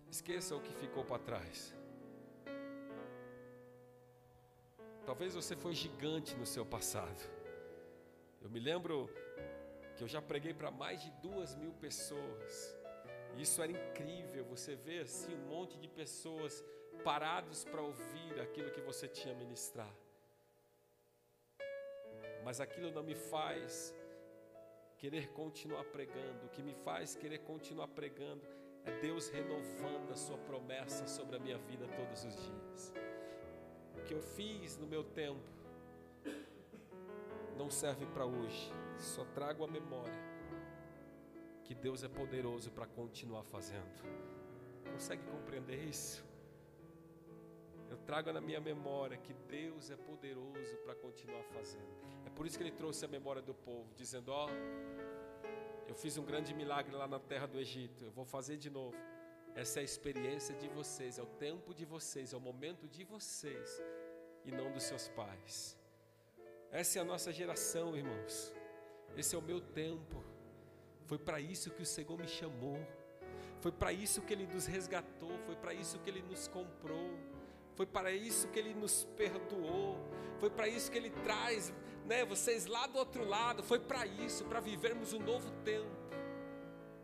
Esqueça 0.10 0.56
o 0.56 0.62
que 0.62 0.74
ficou 0.74 1.04
para 1.04 1.20
trás. 1.20 1.76
Talvez 5.06 5.34
você 5.34 5.56
foi 5.56 5.74
gigante 5.74 6.36
no 6.36 6.46
seu 6.46 6.66
passado. 6.66 7.22
Eu 8.42 8.50
me 8.50 8.60
lembro 8.60 9.10
que 9.96 10.04
eu 10.04 10.08
já 10.08 10.22
preguei 10.22 10.54
para 10.54 10.72
mais 10.72 11.02
de 11.02 11.12
duas 11.22 11.56
mil 11.56 11.72
pessoas. 11.74 12.78
Isso 13.38 13.62
era 13.62 13.72
incrível. 13.72 14.46
Você 14.46 14.76
vê 14.76 15.00
assim 15.00 15.34
um 15.36 15.48
monte 15.48 15.78
de 15.78 15.88
pessoas 15.88 16.64
parados 17.04 17.64
para 17.66 17.82
ouvir 17.82 18.40
aquilo 18.42 18.72
que 18.72 18.82
você 18.82 19.08
tinha 19.08 19.34
ministrar. 19.34 19.94
Mas 22.44 22.60
aquilo 22.60 22.92
não 22.92 23.04
me 23.04 23.16
faz 23.16 23.94
querer 24.98 25.30
continuar 25.34 25.84
pregando. 25.86 26.46
O 26.46 26.50
que 26.50 26.62
me 26.62 26.74
faz 26.74 27.16
querer 27.16 27.40
continuar 27.40 27.88
pregando 27.90 28.42
é 28.86 28.92
Deus 29.00 29.30
renovando 29.30 30.12
a 30.12 30.16
sua 30.16 30.38
promessa 30.38 31.08
sobre 31.08 31.36
a 31.36 31.40
minha 31.40 31.58
vida 31.58 31.88
todos 31.88 32.24
os 32.24 32.36
dias 32.36 33.10
que 34.10 34.16
eu 34.16 34.22
fiz 34.24 34.76
no 34.76 34.88
meu 34.88 35.04
tempo 35.04 35.40
não 37.56 37.70
serve 37.70 38.08
para 38.08 38.26
hoje. 38.26 38.74
Só 38.98 39.24
trago 39.24 39.64
a 39.64 39.68
memória 39.68 40.20
que 41.64 41.76
Deus 41.76 42.04
é 42.04 42.08
poderoso 42.08 42.72
para 42.72 42.88
continuar 42.88 43.44
fazendo. 43.44 44.02
Consegue 44.92 45.22
compreender 45.30 45.84
isso? 45.84 46.26
Eu 47.90 47.98
trago 47.98 48.32
na 48.32 48.40
minha 48.40 48.62
memória 48.62 49.18
que 49.18 49.34
Deus 49.34 49.90
é 49.90 49.96
poderoso 49.96 50.78
para 50.84 50.96
continuar 50.96 51.44
fazendo. 51.46 51.90
É 52.26 52.30
por 52.30 52.46
isso 52.46 52.58
que 52.58 52.64
ele 52.64 52.72
trouxe 52.72 53.04
a 53.04 53.08
memória 53.08 53.42
do 53.42 53.54
povo, 53.54 53.92
dizendo: 53.96 54.32
Ó, 54.32 54.48
eu 55.88 55.96
fiz 55.96 56.18
um 56.18 56.24
grande 56.24 56.54
milagre 56.54 56.96
lá 56.96 57.08
na 57.08 57.20
terra 57.20 57.48
do 57.48 57.60
Egito, 57.60 58.06
eu 58.06 58.12
vou 58.12 58.26
fazer 58.26 58.58
de 58.58 58.70
novo. 58.70 58.96
Essa 59.56 59.80
é 59.80 59.82
a 59.82 59.84
experiência 59.84 60.56
de 60.56 60.68
vocês, 60.68 61.18
é 61.18 61.24
o 61.24 61.26
tempo 61.26 61.74
de 61.74 61.84
vocês, 61.84 62.32
é 62.32 62.38
o 62.38 62.40
momento 62.40 62.88
de 62.88 63.04
vocês 63.04 63.82
e 64.46 64.52
não 64.52 64.72
dos 64.72 64.84
seus 64.84 65.10
pais. 65.10 65.78
Essa 66.72 67.00
é 67.00 67.02
a 67.02 67.06
nossa 67.06 67.32
geração, 67.32 67.98
irmãos. 67.98 68.54
Esse 69.18 69.36
é 69.36 69.38
o 69.38 69.42
meu 69.42 69.60
tempo. 69.60 70.24
Foi 71.06 71.18
para 71.18 71.40
isso 71.40 71.72
que 71.72 71.82
o 71.82 71.86
Senhor 71.86 72.18
me 72.18 72.28
chamou. 72.28 72.78
Foi 73.60 73.72
para 73.72 73.92
isso 73.92 74.22
que 74.22 74.32
Ele 74.32 74.46
nos 74.46 74.68
resgatou. 74.68 75.36
Foi 75.48 75.56
para 75.56 75.74
isso 75.74 75.98
que 76.00 76.10
Ele 76.10 76.22
nos 76.22 76.48
comprou. 76.48 77.10
Foi 77.80 77.86
para 77.86 78.12
isso 78.12 78.50
que 78.50 78.60
Ele 78.60 78.74
nos 78.74 79.06
perdoou. 79.16 79.98
Foi 80.38 80.50
para 80.50 80.68
isso 80.68 80.92
que 80.92 80.98
Ele 80.98 81.10
traz, 81.10 81.74
né, 82.06 82.26
vocês 82.26 82.66
lá 82.66 82.86
do 82.86 82.98
outro 82.98 83.24
lado. 83.24 83.64
Foi 83.64 83.80
para 83.80 84.06
isso, 84.06 84.44
para 84.44 84.60
vivermos 84.60 85.14
um 85.14 85.20
novo 85.20 85.50
tempo. 85.64 85.88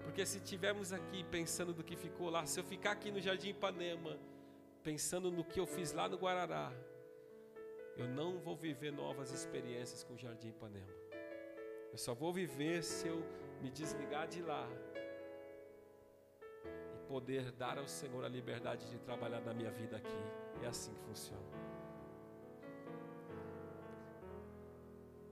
Porque 0.04 0.26
se 0.26 0.38
estivermos 0.40 0.92
aqui 0.92 1.24
pensando 1.24 1.74
do 1.74 1.82
que 1.82 1.96
ficou 1.96 2.30
lá, 2.30 2.46
se 2.46 2.60
eu 2.60 2.64
ficar 2.66 2.92
aqui 2.92 3.10
no 3.10 3.22
Jardim 3.22 3.52
Ipanema, 3.52 4.20
pensando 4.84 5.32
no 5.32 5.46
que 5.46 5.62
eu 5.62 5.66
fiz 5.66 5.94
lá 5.94 6.10
no 6.10 6.18
Guarará, 6.18 6.74
eu 7.96 8.10
não 8.10 8.38
vou 8.38 8.54
viver 8.58 8.92
novas 8.92 9.32
experiências 9.32 10.04
com 10.04 10.16
o 10.16 10.18
Jardim 10.18 10.50
Ipanema. 10.50 10.94
Eu 11.90 11.98
só 11.98 12.14
vou 12.14 12.34
viver 12.34 12.84
se 12.84 13.08
eu 13.08 13.24
me 13.62 13.72
desligar 13.72 14.28
de 14.28 14.42
lá 14.42 14.68
e 16.94 17.08
poder 17.08 17.50
dar 17.54 17.78
ao 17.78 17.88
Senhor 17.88 18.26
a 18.26 18.28
liberdade 18.28 18.90
de 18.90 19.00
trabalhar 19.00 19.40
na 19.40 19.54
minha 19.54 19.72
vida 19.72 19.96
aqui. 19.96 20.45
É 20.64 20.68
assim 20.68 20.92
que 20.94 21.02
funciona. 21.02 21.65